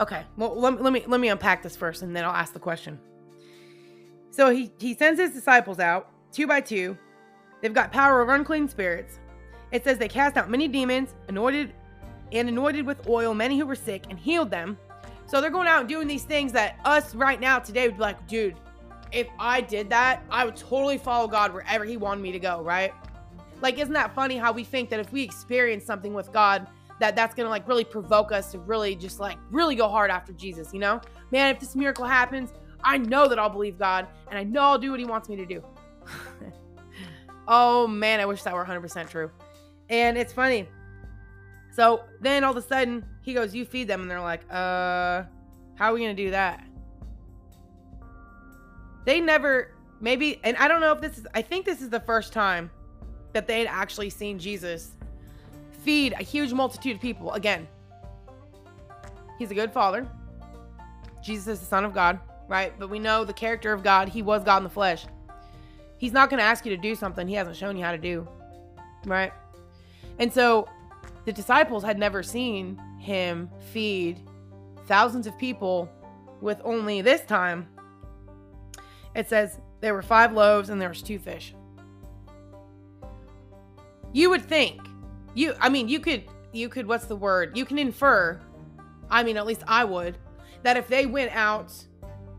Okay, 0.00 0.22
well 0.36 0.54
let, 0.58 0.80
let 0.80 0.92
me 0.92 1.02
let 1.06 1.20
me 1.20 1.28
unpack 1.28 1.62
this 1.62 1.76
first 1.76 2.02
and 2.02 2.14
then 2.14 2.24
I'll 2.24 2.30
ask 2.30 2.52
the 2.52 2.60
question. 2.60 2.98
So 4.30 4.50
he, 4.50 4.70
he 4.78 4.94
sends 4.94 5.18
his 5.18 5.32
disciples 5.32 5.80
out, 5.80 6.10
two 6.30 6.46
by 6.46 6.60
two. 6.60 6.96
They've 7.60 7.74
got 7.74 7.90
power 7.90 8.22
over 8.22 8.34
unclean 8.34 8.68
spirits. 8.68 9.18
It 9.72 9.82
says 9.82 9.98
they 9.98 10.08
cast 10.08 10.36
out 10.36 10.48
many 10.48 10.68
demons, 10.68 11.14
anointed 11.26 11.72
and 12.30 12.48
anointed 12.48 12.86
with 12.86 13.08
oil 13.08 13.34
many 13.34 13.58
who 13.58 13.66
were 13.66 13.74
sick 13.74 14.04
and 14.08 14.18
healed 14.18 14.50
them. 14.50 14.78
So 15.26 15.40
they're 15.40 15.50
going 15.50 15.66
out 15.66 15.80
and 15.80 15.88
doing 15.88 16.06
these 16.06 16.22
things 16.22 16.52
that 16.52 16.78
us 16.84 17.14
right 17.14 17.40
now 17.40 17.58
today 17.58 17.88
would 17.88 17.96
be 17.96 18.02
like, 18.02 18.28
dude, 18.28 18.54
if 19.12 19.28
I 19.38 19.60
did 19.60 19.90
that, 19.90 20.22
I 20.30 20.44
would 20.44 20.56
totally 20.56 20.98
follow 20.98 21.26
God 21.28 21.52
wherever 21.52 21.84
He 21.84 21.96
wanted 21.96 22.22
me 22.22 22.32
to 22.32 22.38
go, 22.38 22.62
right? 22.62 22.92
Like, 23.60 23.78
isn't 23.78 23.94
that 23.94 24.14
funny 24.14 24.36
how 24.36 24.52
we 24.52 24.64
think 24.64 24.90
that 24.90 25.00
if 25.00 25.12
we 25.12 25.22
experience 25.22 25.84
something 25.84 26.14
with 26.14 26.32
God, 26.32 26.66
that 27.00 27.14
that's 27.14 27.34
gonna 27.34 27.48
like 27.48 27.66
really 27.68 27.84
provoke 27.84 28.32
us 28.32 28.52
to 28.52 28.58
really 28.58 28.94
just 28.94 29.20
like 29.20 29.38
really 29.50 29.74
go 29.74 29.88
hard 29.88 30.10
after 30.10 30.32
Jesus, 30.32 30.72
you 30.72 30.80
know? 30.80 31.00
Man, 31.30 31.54
if 31.54 31.60
this 31.60 31.76
miracle 31.76 32.04
happens, 32.04 32.52
I 32.82 32.98
know 32.98 33.28
that 33.28 33.38
I'll 33.38 33.50
believe 33.50 33.78
God 33.78 34.06
and 34.30 34.38
I 34.38 34.44
know 34.44 34.62
I'll 34.62 34.78
do 34.78 34.90
what 34.90 35.00
He 35.00 35.06
wants 35.06 35.28
me 35.28 35.36
to 35.36 35.46
do. 35.46 35.62
oh 37.48 37.86
man, 37.86 38.20
I 38.20 38.26
wish 38.26 38.42
that 38.42 38.54
were 38.54 38.64
100% 38.64 39.08
true. 39.08 39.30
And 39.90 40.18
it's 40.18 40.32
funny. 40.32 40.68
So 41.78 42.04
then 42.20 42.44
all 42.44 42.50
of 42.50 42.56
a 42.56 42.66
sudden, 42.66 43.04
he 43.22 43.34
goes, 43.34 43.54
You 43.54 43.64
feed 43.64 43.88
them. 43.88 44.02
And 44.02 44.10
they're 44.10 44.20
like, 44.20 44.42
Uh, 44.50 45.22
how 45.76 45.90
are 45.90 45.94
we 45.94 46.00
to 46.06 46.14
do 46.14 46.30
that? 46.32 46.64
They 49.04 49.20
never, 49.20 49.72
maybe, 50.00 50.40
and 50.44 50.56
I 50.56 50.68
don't 50.68 50.80
know 50.80 50.92
if 50.92 51.00
this 51.00 51.18
is, 51.18 51.26
I 51.34 51.42
think 51.42 51.64
this 51.64 51.80
is 51.80 51.90
the 51.90 52.00
first 52.00 52.32
time 52.32 52.70
that 53.32 53.46
they 53.46 53.60
had 53.60 53.68
actually 53.68 54.10
seen 54.10 54.38
Jesus 54.38 54.92
feed 55.82 56.12
a 56.12 56.22
huge 56.22 56.52
multitude 56.52 56.96
of 56.96 57.02
people. 57.02 57.32
Again, 57.32 57.66
he's 59.38 59.50
a 59.50 59.54
good 59.54 59.72
father. 59.72 60.06
Jesus 61.22 61.46
is 61.48 61.60
the 61.60 61.66
Son 61.66 61.84
of 61.84 61.92
God 61.92 62.20
right? 62.48 62.72
But 62.78 62.90
we 62.90 62.98
know 62.98 63.24
the 63.24 63.32
character 63.32 63.72
of 63.72 63.84
God, 63.84 64.08
he 64.08 64.22
was 64.22 64.42
God 64.42 64.58
in 64.58 64.62
the 64.64 64.70
flesh. 64.70 65.06
He's 65.98 66.12
not 66.12 66.30
going 66.30 66.38
to 66.38 66.44
ask 66.44 66.64
you 66.64 66.74
to 66.74 66.80
do 66.80 66.94
something 66.94 67.28
he 67.28 67.34
hasn't 67.34 67.56
shown 67.56 67.76
you 67.76 67.84
how 67.84 67.92
to 67.92 67.98
do, 67.98 68.26
right? 69.04 69.32
And 70.18 70.32
so 70.32 70.68
the 71.24 71.32
disciples 71.32 71.84
had 71.84 71.98
never 71.98 72.22
seen 72.22 72.80
him 72.98 73.50
feed 73.72 74.20
thousands 74.86 75.26
of 75.26 75.38
people 75.38 75.90
with 76.40 76.60
only 76.64 77.02
this 77.02 77.20
time 77.22 77.68
it 79.18 79.28
says 79.28 79.58
there 79.80 79.94
were 79.94 80.02
five 80.02 80.32
loaves 80.32 80.70
and 80.70 80.80
there 80.80 80.88
was 80.88 81.02
two 81.02 81.18
fish. 81.18 81.52
You 84.12 84.30
would 84.30 84.44
think 84.44 84.80
you 85.34 85.54
I 85.60 85.68
mean 85.68 85.88
you 85.88 85.98
could 85.98 86.22
you 86.52 86.68
could 86.68 86.86
what's 86.86 87.06
the 87.06 87.16
word? 87.16 87.56
You 87.56 87.64
can 87.64 87.78
infer 87.78 88.40
I 89.10 89.24
mean 89.24 89.36
at 89.36 89.44
least 89.44 89.64
I 89.66 89.84
would 89.84 90.18
that 90.62 90.76
if 90.76 90.86
they 90.86 91.04
went 91.04 91.34
out 91.34 91.72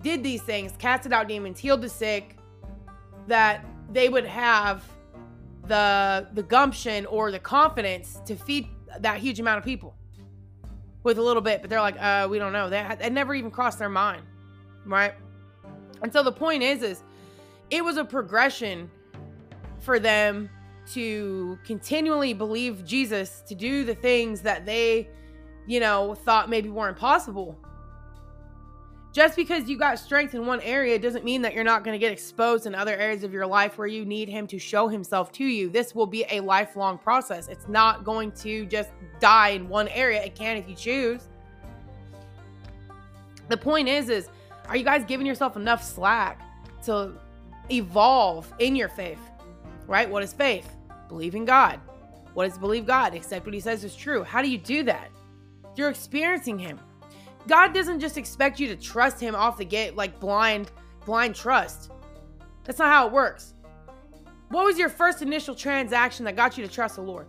did 0.01 0.23
these 0.23 0.41
things, 0.41 0.71
casted 0.79 1.11
out 1.11 1.27
demons, 1.27 1.59
healed 1.59 1.81
the 1.81 1.89
sick, 1.89 2.37
that 3.27 3.65
they 3.91 4.07
would 4.07 4.25
have 4.25 4.85
the 5.65 6.29
the 6.33 6.43
gumption 6.43 7.05
or 7.07 7.29
the 7.29 7.39
confidence 7.39 8.21
to 8.25 8.37
feed 8.37 8.69
that 9.01 9.19
huge 9.19 9.41
amount 9.41 9.57
of 9.57 9.65
people 9.65 9.95
with 11.03 11.17
a 11.17 11.21
little 11.21 11.41
bit, 11.41 11.59
but 11.59 11.69
they're 11.69 11.81
like, 11.81 12.01
uh, 12.01 12.27
we 12.29 12.39
don't 12.39 12.53
know. 12.53 12.69
That 12.69 13.01
it 13.01 13.11
never 13.11 13.35
even 13.35 13.51
crossed 13.51 13.79
their 13.79 13.89
mind, 13.89 14.23
right? 14.85 15.13
And 16.01 16.12
so 16.12 16.23
the 16.23 16.31
point 16.31 16.63
is, 16.63 16.81
is 16.81 17.03
it 17.69 17.83
was 17.83 17.97
a 17.97 18.05
progression 18.05 18.89
for 19.79 19.99
them 19.99 20.49
to 20.93 21.57
continually 21.65 22.33
believe 22.33 22.85
Jesus 22.85 23.43
to 23.47 23.55
do 23.55 23.83
the 23.83 23.95
things 23.95 24.41
that 24.41 24.65
they, 24.65 25.09
you 25.67 25.79
know, 25.79 26.15
thought 26.15 26.49
maybe 26.49 26.69
weren't 26.69 26.97
possible 26.97 27.57
just 29.12 29.35
because 29.35 29.67
you 29.67 29.77
got 29.77 29.97
strength 29.97 30.35
in 30.35 30.45
one 30.45 30.62
area 30.62 30.99
doesn't 30.99 31.25
mean 31.25 31.41
that 31.41 31.53
you're 31.53 31.63
not 31.63 31.83
going 31.83 31.93
to 31.93 31.99
get 31.99 32.12
exposed 32.12 32.67
in 32.67 32.75
other 32.75 32.95
areas 32.95 33.23
of 33.23 33.33
your 33.33 33.47
life 33.47 33.77
where 33.77 33.88
you 33.88 34.05
need 34.05 34.29
him 34.29 34.45
to 34.47 34.59
show 34.59 34.88
himself 34.88 35.31
to 35.31 35.43
you. 35.43 35.69
This 35.69 35.95
will 35.95 36.05
be 36.05 36.25
a 36.29 36.39
lifelong 36.41 36.97
process. 36.97 37.47
It's 37.47 37.67
not 37.67 38.03
going 38.03 38.31
to 38.33 38.65
just 38.67 38.91
die 39.19 39.49
in 39.49 39.67
one 39.67 39.88
area. 39.89 40.23
It 40.23 40.35
can 40.35 40.57
if 40.57 40.69
you 40.69 40.75
choose. 40.75 41.27
The 43.47 43.57
point 43.57 43.89
is 43.89 44.09
is 44.09 44.29
are 44.69 44.77
you 44.77 44.84
guys 44.84 45.03
giving 45.05 45.25
yourself 45.25 45.58
enough 45.58 45.84
slack 45.84 46.41
to 46.86 47.13
evolve 47.69 48.51
in 48.60 48.75
your 48.75 48.89
faith? 48.89 49.19
Right? 49.88 50.10
What 50.10 50.23
is 50.23 50.32
faith? 50.32 50.69
Believe 51.08 51.36
in 51.36 51.43
God. 51.43 51.79
What 52.34 52.47
is 52.47 52.58
believe 52.58 52.86
God? 52.86 53.13
Accept 53.15 53.45
what 53.45 53.53
he 53.53 53.60
says 53.60 53.84
is 53.84 53.95
true. 53.95 54.23
How 54.23 54.41
do 54.41 54.49
you 54.49 54.58
do 54.58 54.84
that? 54.84 55.10
You're 55.75 55.89
experiencing 55.89 56.60
him 56.60 56.79
God 57.47 57.73
doesn't 57.73 57.99
just 57.99 58.17
expect 58.17 58.60
you 58.60 58.67
to 58.67 58.75
trust 58.75 59.19
him 59.19 59.34
off 59.34 59.58
the 59.58 59.65
gate 59.65 59.95
like 59.95 60.19
blind, 60.19 60.71
blind 61.05 61.36
trust. 61.36 61.91
That's 62.63 62.77
not 62.77 62.89
how 62.89 63.08
it 63.08 63.12
works. 63.12 63.55
What 64.49 64.65
was 64.65 64.77
your 64.77 64.89
first 64.89 65.23
initial 65.23 65.55
transaction 65.55 66.25
that 66.25 66.36
got 66.36 66.58
you 66.58 66.65
to 66.65 66.71
trust 66.71 66.95
the 66.95 67.01
Lord? 67.01 67.27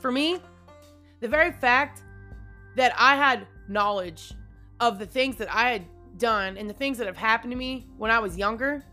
For 0.00 0.12
me, 0.12 0.40
the 1.20 1.28
very 1.28 1.50
fact 1.50 2.02
that 2.74 2.92
I 2.98 3.16
had 3.16 3.46
knowledge 3.68 4.34
of 4.80 4.98
the 4.98 5.06
things 5.06 5.36
that 5.36 5.54
I 5.54 5.70
had 5.70 5.86
done 6.18 6.56
and 6.56 6.68
the 6.68 6.74
things 6.74 6.98
that 6.98 7.06
have 7.06 7.16
happened 7.16 7.52
to 7.52 7.56
me 7.56 7.86
when 7.96 8.10
I 8.10 8.18
was 8.18 8.36
younger, 8.36 8.84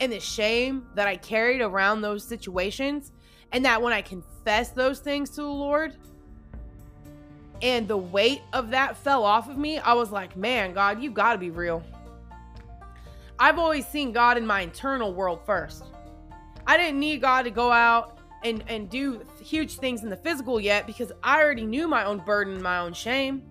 and 0.00 0.10
the 0.10 0.20
shame 0.20 0.86
that 0.94 1.06
I 1.06 1.16
carried 1.16 1.60
around 1.60 2.00
those 2.00 2.24
situations, 2.24 3.12
and 3.52 3.64
that 3.64 3.80
when 3.82 3.92
I 3.92 4.02
confessed 4.02 4.74
those 4.74 5.00
things 5.00 5.30
to 5.30 5.42
the 5.42 5.48
Lord, 5.48 5.96
and 7.62 7.86
the 7.86 7.96
weight 7.96 8.40
of 8.52 8.70
that 8.70 8.96
fell 8.96 9.24
off 9.24 9.48
of 9.48 9.58
me, 9.58 9.78
I 9.78 9.92
was 9.92 10.10
like, 10.10 10.36
man, 10.36 10.72
God, 10.72 11.02
you 11.02 11.10
got 11.10 11.34
to 11.34 11.38
be 11.38 11.50
real. 11.50 11.82
I've 13.38 13.58
always 13.58 13.86
seen 13.86 14.12
God 14.12 14.38
in 14.38 14.46
my 14.46 14.62
internal 14.62 15.12
world 15.12 15.40
first. 15.44 15.84
I 16.66 16.76
didn't 16.76 17.00
need 17.00 17.20
God 17.20 17.42
to 17.42 17.50
go 17.50 17.70
out 17.70 18.18
and, 18.44 18.64
and 18.68 18.88
do 18.88 19.26
huge 19.42 19.76
things 19.76 20.02
in 20.02 20.10
the 20.10 20.16
physical 20.16 20.60
yet 20.60 20.86
because 20.86 21.12
I 21.22 21.42
already 21.42 21.66
knew 21.66 21.88
my 21.88 22.04
own 22.04 22.18
burden 22.18 22.62
my 22.62 22.78
own 22.78 22.92
shame. 22.92 23.42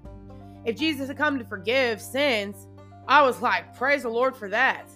If 0.66 0.76
Jesus 0.78 1.08
had 1.08 1.18
come 1.18 1.38
to 1.40 1.46
forgive 1.46 2.02
sins, 2.02 2.68
I 3.10 3.24
was 3.24 3.42
like, 3.42 3.76
praise 3.76 4.04
the 4.04 4.10
Lord 4.10 4.36
for 4.36 4.48
that. 4.50 4.88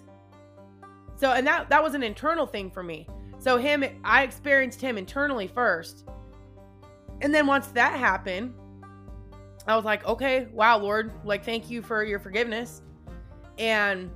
So, 1.15 1.31
and 1.31 1.45
that 1.47 1.67
that 1.69 1.83
was 1.83 1.95
an 1.95 2.03
internal 2.03 2.45
thing 2.45 2.69
for 2.69 2.83
me. 2.83 3.07
So 3.39 3.57
him, 3.57 3.83
I 4.03 4.23
experienced 4.23 4.79
him 4.79 4.97
internally 4.97 5.47
first. 5.47 6.05
And 7.21 7.33
then 7.33 7.47
once 7.47 7.67
that 7.69 7.99
happened, 7.99 8.53
I 9.67 9.75
was 9.75 9.83
like, 9.83 10.05
okay, 10.05 10.47
wow, 10.53 10.77
Lord, 10.77 11.11
like, 11.25 11.43
thank 11.43 11.69
you 11.69 11.81
for 11.81 12.03
your 12.03 12.19
forgiveness. 12.19 12.81
And 13.57 14.11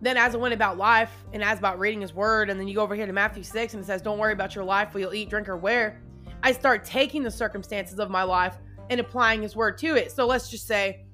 then 0.00 0.16
as 0.16 0.34
I 0.34 0.38
went 0.38 0.52
about 0.52 0.76
life 0.76 1.12
and 1.32 1.42
as 1.42 1.58
about 1.58 1.78
reading 1.78 2.00
his 2.02 2.12
word, 2.12 2.50
and 2.50 2.60
then 2.60 2.68
you 2.68 2.74
go 2.74 2.82
over 2.82 2.94
here 2.94 3.06
to 3.06 3.12
Matthew 3.12 3.42
6 3.42 3.74
and 3.74 3.82
it 3.82 3.86
says, 3.86 4.02
Don't 4.02 4.18
worry 4.18 4.32
about 4.32 4.54
your 4.54 4.64
life, 4.64 4.92
what 4.92 5.00
you'll 5.00 5.14
eat, 5.14 5.30
drink, 5.30 5.48
or 5.48 5.56
wear. 5.56 6.02
I 6.42 6.52
start 6.52 6.84
taking 6.84 7.22
the 7.22 7.30
circumstances 7.30 7.98
of 7.98 8.10
my 8.10 8.24
life 8.24 8.56
and 8.90 9.00
applying 9.00 9.40
his 9.40 9.56
word 9.56 9.78
to 9.78 9.96
it. 9.96 10.12
So 10.12 10.26
let's 10.26 10.50
just 10.50 10.66
say, 10.66 11.06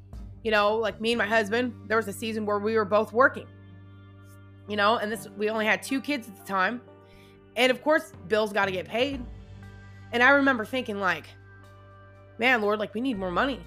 you 0.45 0.51
know, 0.51 0.77
like 0.77 1.01
me 1.01 1.13
and 1.13 1.19
my 1.19 1.27
husband, 1.27 1.75
there 1.87 1.97
was 1.97 2.09
a 2.09 2.13
season 2.13 2.47
where 2.47 2.59
we 2.59 2.75
were 2.77 2.85
both 2.85 3.13
working. 3.13 3.47
You 4.69 4.77
know, 4.77 4.99
and 4.99 5.11
this 5.11 5.29
we 5.37 5.49
only 5.51 5.67
had 5.67 5.83
two 5.83 6.01
kids 6.01 6.29
at 6.29 6.37
the 6.37 6.45
time. 6.45 6.81
And 7.57 7.71
of 7.71 7.83
course, 7.83 8.13
bills 8.29 8.53
got 8.53 8.67
to 8.67 8.73
get 8.73 8.87
paid. 8.87 9.25
And 10.13 10.23
I 10.23 10.31
remember 10.31 10.65
thinking 10.65 11.01
like, 11.01 11.27
man, 12.39 12.63
Lord, 12.63 12.79
like 12.79 12.95
we 12.95 13.01
need 13.01 13.19
more 13.19 13.31
money. 13.31 13.61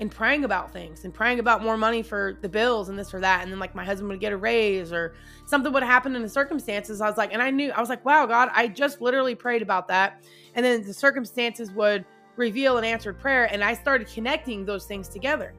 and 0.00 0.10
praying 0.10 0.44
about 0.44 0.72
things 0.72 1.04
and 1.04 1.12
praying 1.12 1.40
about 1.40 1.62
more 1.62 1.76
money 1.76 2.02
for 2.02 2.38
the 2.40 2.48
bills 2.48 2.88
and 2.88 2.98
this 2.98 3.12
or 3.12 3.20
that. 3.20 3.42
And 3.42 3.50
then 3.50 3.58
like 3.58 3.74
my 3.74 3.84
husband 3.84 4.08
would 4.10 4.20
get 4.20 4.32
a 4.32 4.36
raise 4.36 4.92
or 4.92 5.14
something 5.46 5.72
would 5.72 5.82
happen 5.82 6.14
in 6.14 6.22
the 6.22 6.28
circumstances. 6.28 7.00
I 7.00 7.08
was 7.08 7.16
like, 7.16 7.32
and 7.32 7.42
I 7.42 7.50
knew, 7.50 7.70
I 7.72 7.80
was 7.80 7.88
like, 7.88 8.04
wow, 8.04 8.26
God, 8.26 8.50
I 8.54 8.68
just 8.68 9.00
literally 9.00 9.34
prayed 9.34 9.62
about 9.62 9.88
that. 9.88 10.22
And 10.54 10.64
then 10.64 10.84
the 10.84 10.94
circumstances 10.94 11.72
would 11.72 12.04
reveal 12.36 12.78
an 12.78 12.84
answered 12.84 13.18
prayer. 13.18 13.52
And 13.52 13.64
I 13.64 13.74
started 13.74 14.06
connecting 14.06 14.64
those 14.64 14.86
things 14.86 15.08
together. 15.08 15.54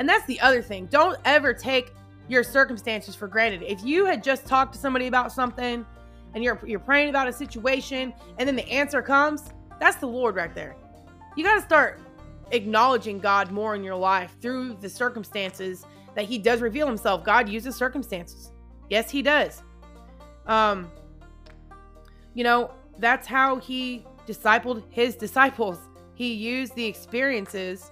And 0.00 0.08
that's 0.08 0.24
the 0.24 0.40
other 0.40 0.62
thing. 0.62 0.86
Don't 0.86 1.18
ever 1.26 1.52
take 1.52 1.92
your 2.26 2.42
circumstances 2.42 3.14
for 3.14 3.28
granted. 3.28 3.62
If 3.62 3.84
you 3.84 4.06
had 4.06 4.24
just 4.24 4.46
talked 4.46 4.72
to 4.72 4.78
somebody 4.78 5.08
about 5.08 5.30
something 5.30 5.84
and 6.34 6.42
you're 6.42 6.58
you're 6.66 6.80
praying 6.80 7.10
about 7.10 7.28
a 7.28 7.32
situation 7.32 8.14
and 8.38 8.48
then 8.48 8.56
the 8.56 8.66
answer 8.70 9.02
comes, 9.02 9.52
that's 9.78 9.96
the 9.98 10.06
Lord 10.06 10.36
right 10.36 10.54
there. 10.54 10.74
You 11.36 11.44
got 11.44 11.56
to 11.56 11.60
start 11.60 12.00
acknowledging 12.50 13.18
God 13.18 13.50
more 13.52 13.74
in 13.74 13.84
your 13.84 13.94
life 13.94 14.36
through 14.40 14.78
the 14.80 14.88
circumstances 14.88 15.84
that 16.14 16.24
he 16.24 16.38
does 16.38 16.62
reveal 16.62 16.86
himself. 16.86 17.22
God 17.22 17.46
uses 17.46 17.76
circumstances. 17.76 18.52
Yes, 18.88 19.10
he 19.10 19.20
does. 19.20 19.62
Um 20.46 20.90
you 22.32 22.42
know, 22.42 22.70
that's 22.98 23.26
how 23.26 23.56
he 23.56 24.06
discipled 24.26 24.82
his 24.88 25.14
disciples. 25.14 25.78
He 26.14 26.32
used 26.32 26.74
the 26.74 26.86
experiences 26.86 27.90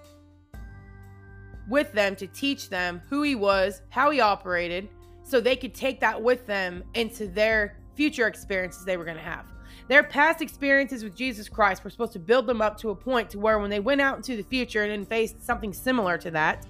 with 1.68 1.92
them 1.92 2.16
to 2.16 2.26
teach 2.26 2.68
them 2.68 3.02
who 3.08 3.22
he 3.22 3.34
was, 3.34 3.82
how 3.90 4.10
he 4.10 4.20
operated, 4.20 4.88
so 5.22 5.40
they 5.40 5.56
could 5.56 5.74
take 5.74 6.00
that 6.00 6.20
with 6.20 6.46
them 6.46 6.82
into 6.94 7.26
their 7.28 7.76
future 7.94 8.26
experiences 8.26 8.84
they 8.84 8.96
were 8.96 9.04
going 9.04 9.16
to 9.16 9.22
have. 9.22 9.46
Their 9.88 10.02
past 10.02 10.42
experiences 10.42 11.02
with 11.02 11.14
Jesus 11.14 11.48
Christ 11.48 11.82
were 11.82 11.90
supposed 11.90 12.12
to 12.12 12.18
build 12.18 12.46
them 12.46 12.60
up 12.60 12.78
to 12.78 12.90
a 12.90 12.94
point 12.94 13.30
to 13.30 13.38
where 13.38 13.58
when 13.58 13.70
they 13.70 13.80
went 13.80 14.00
out 14.00 14.16
into 14.16 14.36
the 14.36 14.42
future 14.42 14.84
and 14.84 15.08
faced 15.08 15.42
something 15.44 15.72
similar 15.72 16.18
to 16.18 16.30
that, 16.30 16.66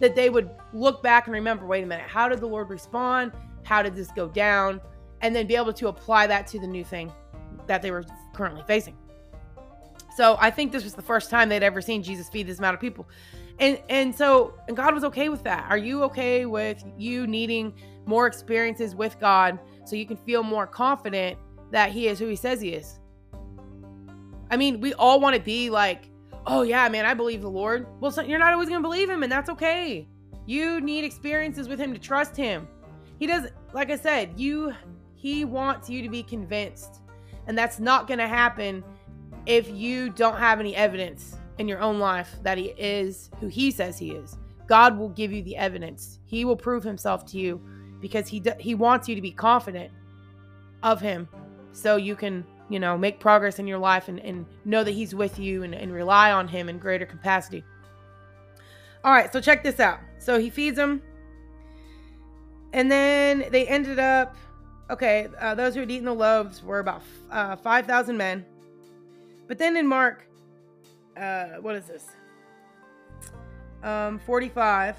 that 0.00 0.14
they 0.14 0.30
would 0.30 0.50
look 0.72 1.02
back 1.02 1.26
and 1.26 1.34
remember, 1.34 1.66
wait 1.66 1.82
a 1.82 1.86
minute, 1.86 2.06
how 2.06 2.28
did 2.28 2.40
the 2.40 2.46
Lord 2.46 2.68
respond? 2.68 3.32
How 3.64 3.82
did 3.82 3.94
this 3.94 4.10
go 4.12 4.28
down? 4.28 4.80
And 5.22 5.34
then 5.34 5.46
be 5.46 5.56
able 5.56 5.72
to 5.72 5.88
apply 5.88 6.26
that 6.28 6.46
to 6.48 6.58
the 6.58 6.66
new 6.66 6.84
thing 6.84 7.12
that 7.66 7.82
they 7.82 7.90
were 7.90 8.04
currently 8.34 8.62
facing. 8.66 8.96
So 10.16 10.36
I 10.40 10.50
think 10.50 10.72
this 10.72 10.84
was 10.84 10.94
the 10.94 11.02
first 11.02 11.30
time 11.30 11.48
they'd 11.48 11.62
ever 11.62 11.80
seen 11.80 12.02
Jesus 12.02 12.28
feed 12.28 12.46
this 12.46 12.58
amount 12.58 12.74
of 12.74 12.80
people. 12.80 13.08
And 13.60 13.80
and 13.88 14.14
so 14.14 14.54
and 14.68 14.76
God 14.76 14.94
was 14.94 15.04
okay 15.04 15.28
with 15.28 15.42
that. 15.44 15.66
Are 15.68 15.78
you 15.78 16.02
okay 16.04 16.46
with 16.46 16.84
you 16.96 17.26
needing 17.26 17.74
more 18.06 18.26
experiences 18.26 18.94
with 18.94 19.18
God 19.18 19.58
so 19.84 19.96
you 19.96 20.06
can 20.06 20.16
feel 20.16 20.42
more 20.42 20.66
confident 20.66 21.38
that 21.70 21.90
he 21.90 22.08
is 22.08 22.18
who 22.18 22.26
he 22.26 22.36
says 22.36 22.60
he 22.60 22.70
is? 22.70 23.00
I 24.50 24.56
mean, 24.56 24.80
we 24.80 24.94
all 24.94 25.20
want 25.20 25.34
to 25.36 25.42
be 25.42 25.70
like, 25.70 26.10
"Oh 26.46 26.62
yeah, 26.62 26.88
man, 26.88 27.04
I 27.04 27.14
believe 27.14 27.42
the 27.42 27.50
Lord." 27.50 27.86
Well, 28.00 28.10
so 28.10 28.22
you're 28.22 28.38
not 28.38 28.52
always 28.52 28.68
to 28.82 28.88
believe 28.88 29.10
him 29.10 29.22
and 29.22 29.30
that's 29.30 29.50
okay. 29.50 30.08
You 30.46 30.80
need 30.80 31.04
experiences 31.04 31.68
with 31.68 31.78
him 31.78 31.92
to 31.92 31.98
trust 31.98 32.36
him. 32.36 32.68
He 33.18 33.26
does 33.26 33.48
like 33.72 33.90
I 33.90 33.96
said, 33.96 34.38
you 34.38 34.72
he 35.16 35.44
wants 35.44 35.90
you 35.90 36.00
to 36.02 36.08
be 36.08 36.22
convinced. 36.22 37.00
And 37.48 37.58
that's 37.58 37.80
not 37.80 38.06
to 38.18 38.28
happen 38.28 38.84
if 39.46 39.68
you 39.70 40.10
don't 40.10 40.36
have 40.36 40.60
any 40.60 40.76
evidence 40.76 41.38
in 41.58 41.68
your 41.68 41.80
own 41.80 41.98
life 41.98 42.36
that 42.42 42.58
he 42.58 42.66
is 42.78 43.30
who 43.40 43.48
he 43.48 43.70
says 43.70 43.98
he 43.98 44.12
is. 44.12 44.36
God 44.66 44.98
will 44.98 45.08
give 45.08 45.32
you 45.32 45.42
the 45.42 45.56
evidence. 45.56 46.18
He 46.24 46.44
will 46.44 46.56
prove 46.56 46.84
himself 46.84 47.24
to 47.26 47.38
you 47.38 47.60
because 48.00 48.28
he 48.28 48.42
he 48.60 48.74
wants 48.74 49.08
you 49.08 49.14
to 49.14 49.20
be 49.20 49.32
confident 49.32 49.90
of 50.82 51.00
him 51.00 51.28
so 51.72 51.96
you 51.96 52.14
can, 52.14 52.44
you 52.68 52.78
know, 52.78 52.96
make 52.96 53.20
progress 53.20 53.58
in 53.58 53.66
your 53.66 53.78
life 53.78 54.08
and, 54.08 54.20
and 54.20 54.46
know 54.64 54.84
that 54.84 54.92
he's 54.92 55.14
with 55.14 55.38
you 55.38 55.62
and, 55.62 55.74
and 55.74 55.92
rely 55.92 56.32
on 56.32 56.48
him 56.48 56.68
in 56.68 56.78
greater 56.78 57.06
capacity. 57.06 57.64
All 59.04 59.12
right, 59.12 59.32
so 59.32 59.40
check 59.40 59.62
this 59.62 59.80
out. 59.80 60.00
So 60.18 60.38
he 60.38 60.50
feeds 60.50 60.76
them. 60.76 61.02
And 62.72 62.90
then 62.90 63.46
they 63.50 63.66
ended 63.66 63.98
up, 63.98 64.36
okay, 64.90 65.28
uh, 65.40 65.54
those 65.54 65.74
who 65.74 65.80
had 65.80 65.90
eaten 65.90 66.04
the 66.04 66.14
loaves 66.14 66.62
were 66.62 66.80
about 66.80 67.02
uh, 67.30 67.56
5,000 67.56 68.16
men. 68.16 68.44
But 69.46 69.58
then 69.58 69.76
in 69.76 69.86
Mark 69.86 70.27
uh, 71.18 71.60
what 71.60 71.74
is 71.74 71.84
this? 71.86 72.06
Um, 73.82 74.18
45. 74.20 74.96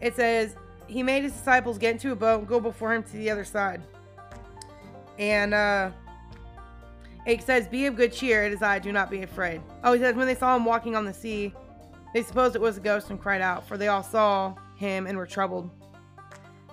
It 0.00 0.14
says, 0.14 0.56
He 0.86 1.02
made 1.02 1.22
his 1.22 1.32
disciples 1.32 1.78
get 1.78 1.92
into 1.92 2.12
a 2.12 2.16
boat 2.16 2.40
and 2.40 2.48
go 2.48 2.60
before 2.60 2.94
him 2.94 3.02
to 3.02 3.12
the 3.12 3.30
other 3.30 3.44
side. 3.44 3.82
And 5.18 5.54
uh, 5.54 5.90
it 7.26 7.42
says, 7.42 7.66
Be 7.66 7.86
of 7.86 7.96
good 7.96 8.12
cheer, 8.12 8.44
it 8.44 8.52
is 8.52 8.62
I, 8.62 8.78
do 8.78 8.92
not 8.92 9.10
be 9.10 9.22
afraid. 9.22 9.60
Oh, 9.84 9.92
he 9.92 10.00
says, 10.00 10.14
When 10.14 10.26
they 10.26 10.34
saw 10.34 10.54
him 10.56 10.64
walking 10.64 10.94
on 10.94 11.04
the 11.04 11.14
sea, 11.14 11.52
they 12.14 12.22
supposed 12.22 12.54
it 12.54 12.60
was 12.60 12.76
a 12.76 12.80
ghost 12.80 13.10
and 13.10 13.20
cried 13.20 13.40
out, 13.40 13.66
for 13.66 13.76
they 13.76 13.88
all 13.88 14.02
saw 14.02 14.54
him 14.76 15.06
and 15.06 15.16
were 15.16 15.26
troubled. 15.26 15.70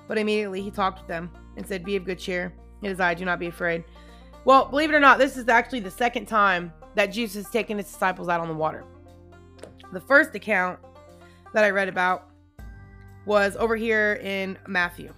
But 0.07 0.17
immediately 0.17 0.61
he 0.61 0.71
talked 0.71 0.99
with 0.99 1.07
them 1.07 1.31
and 1.57 1.65
said, 1.65 1.83
Be 1.83 1.95
of 1.95 2.05
good 2.05 2.19
cheer, 2.19 2.53
it 2.81 2.91
is 2.91 2.99
I, 2.99 3.13
do 3.13 3.25
not 3.25 3.39
be 3.39 3.47
afraid. 3.47 3.83
Well, 4.45 4.65
believe 4.65 4.89
it 4.89 4.93
or 4.93 4.99
not, 4.99 5.19
this 5.19 5.37
is 5.37 5.47
actually 5.47 5.79
the 5.79 5.91
second 5.91 6.25
time 6.25 6.73
that 6.95 7.07
Jesus 7.07 7.45
has 7.45 7.51
taken 7.51 7.77
his 7.77 7.91
disciples 7.91 8.29
out 8.29 8.39
on 8.39 8.47
the 8.47 8.53
water. 8.53 8.83
The 9.91 10.01
first 10.01 10.33
account 10.35 10.79
that 11.53 11.63
I 11.63 11.69
read 11.69 11.87
about 11.87 12.29
was 13.25 13.55
over 13.55 13.75
here 13.75 14.19
in 14.21 14.57
Matthew. 14.67 15.13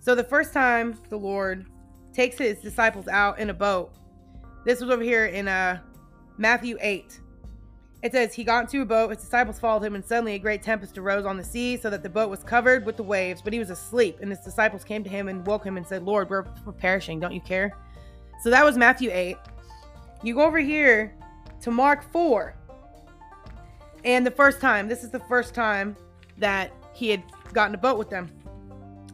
So 0.00 0.14
the 0.14 0.24
first 0.24 0.52
time 0.52 0.98
the 1.08 1.16
Lord 1.16 1.66
takes 2.12 2.38
his 2.38 2.58
disciples 2.60 3.08
out 3.08 3.38
in 3.38 3.50
a 3.50 3.54
boat, 3.54 3.92
this 4.64 4.80
was 4.80 4.90
over 4.90 5.02
here 5.02 5.26
in 5.26 5.48
uh, 5.48 5.80
Matthew 6.38 6.76
8. 6.80 7.20
It 8.02 8.12
says, 8.12 8.34
He 8.34 8.44
got 8.44 8.64
into 8.64 8.80
a 8.80 8.86
boat, 8.86 9.10
his 9.10 9.18
disciples 9.18 9.58
followed 9.58 9.84
him, 9.84 9.94
and 9.94 10.04
suddenly 10.04 10.34
a 10.34 10.38
great 10.38 10.62
tempest 10.62 10.96
arose 10.96 11.26
on 11.26 11.36
the 11.36 11.44
sea, 11.44 11.76
so 11.76 11.90
that 11.90 12.02
the 12.02 12.08
boat 12.08 12.30
was 12.30 12.42
covered 12.42 12.86
with 12.86 12.96
the 12.96 13.02
waves, 13.02 13.42
but 13.42 13.52
he 13.52 13.58
was 13.58 13.70
asleep. 13.70 14.18
And 14.20 14.30
his 14.30 14.40
disciples 14.40 14.84
came 14.84 15.04
to 15.04 15.10
him 15.10 15.28
and 15.28 15.46
woke 15.46 15.64
him 15.64 15.76
and 15.76 15.86
said, 15.86 16.02
Lord, 16.02 16.30
we're, 16.30 16.46
we're 16.64 16.72
perishing. 16.72 17.20
Don't 17.20 17.34
you 17.34 17.40
care? 17.40 17.76
So 18.42 18.48
that 18.50 18.64
was 18.64 18.78
Matthew 18.78 19.10
8. 19.12 19.36
You 20.22 20.34
go 20.34 20.42
over 20.42 20.58
here 20.58 21.14
to 21.62 21.70
Mark 21.70 22.02
4. 22.12 22.54
And 24.04 24.26
the 24.26 24.30
first 24.30 24.60
time, 24.60 24.88
this 24.88 25.02
is 25.02 25.10
the 25.10 25.20
first 25.20 25.54
time 25.54 25.96
that 26.38 26.72
he 26.92 27.08
had 27.08 27.22
gotten 27.52 27.74
a 27.74 27.78
boat 27.78 27.98
with 27.98 28.10
them. 28.10 28.30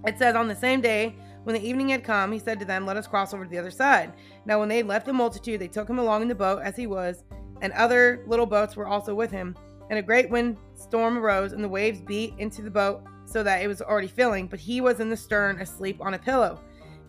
It 0.05 0.19
says, 0.19 0.35
On 0.35 0.49
the 0.49 0.55
same 0.55 0.81
day, 0.81 1.15
when 1.45 1.55
the 1.55 1.65
evening 1.65 1.91
had 1.91 2.03
come, 2.03 2.33
he 2.33 2.41
said 2.41 2.59
to 2.59 2.65
them, 2.65 2.87
Let 2.87 2.97
us 2.97 3.07
cross 3.07 3.33
over 3.33 3.45
to 3.45 3.51
the 3.51 3.59
other 3.59 3.71
side. 3.71 4.13
Now, 4.47 4.59
when 4.59 4.69
they 4.69 4.83
left 4.83 5.07
the 5.07 5.13
multitude, 5.13 5.61
they 5.61 5.69
took 5.69 5.89
him 5.89 5.99
along 5.99 6.23
in 6.23 6.29
the 6.29 6.35
boat 6.35 6.63
as 6.63 6.77
he 6.77 6.89
was, 6.89 7.23
and 7.63 7.73
other 7.73 8.25
little 8.27 8.47
boats 8.47 8.75
were 8.75 8.89
also 8.89 9.15
with 9.15 9.31
him. 9.31 9.57
And 9.91 9.99
a 10.01 10.03
great 10.03 10.29
wind 10.29 10.57
storm 10.75 11.17
arose, 11.19 11.53
and 11.53 11.63
the 11.63 11.69
waves 11.69 12.01
beat 12.01 12.35
into 12.39 12.63
the 12.63 12.71
boat 12.71 13.05
so 13.25 13.45
that 13.45 13.63
it 13.63 13.69
was 13.69 13.81
already 13.81 14.09
filling, 14.09 14.49
but 14.49 14.59
he 14.59 14.81
was 14.81 14.99
in 14.99 15.09
the 15.09 15.17
stern 15.17 15.61
asleep 15.61 15.99
on 16.01 16.15
a 16.15 16.19
pillow. 16.19 16.61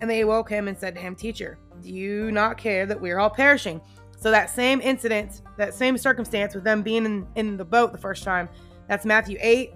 And 0.01 0.09
they 0.09 0.21
awoke 0.21 0.49
him 0.49 0.67
and 0.67 0.77
said 0.77 0.93
to 0.95 1.01
him, 1.01 1.15
Teacher, 1.15 1.57
you 1.83 2.31
not 2.31 2.57
care 2.57 2.85
that 2.85 2.99
we 2.99 3.11
are 3.11 3.19
all 3.19 3.29
perishing? 3.29 3.81
So 4.17 4.31
that 4.31 4.49
same 4.49 4.81
incident, 4.81 5.41
that 5.57 5.73
same 5.73 5.97
circumstance 5.97 6.55
with 6.55 6.63
them 6.63 6.81
being 6.81 7.05
in, 7.05 7.27
in 7.35 7.57
the 7.57 7.65
boat 7.65 7.91
the 7.91 7.97
first 7.97 8.23
time, 8.23 8.49
that's 8.87 9.05
Matthew 9.05 9.37
8, 9.39 9.73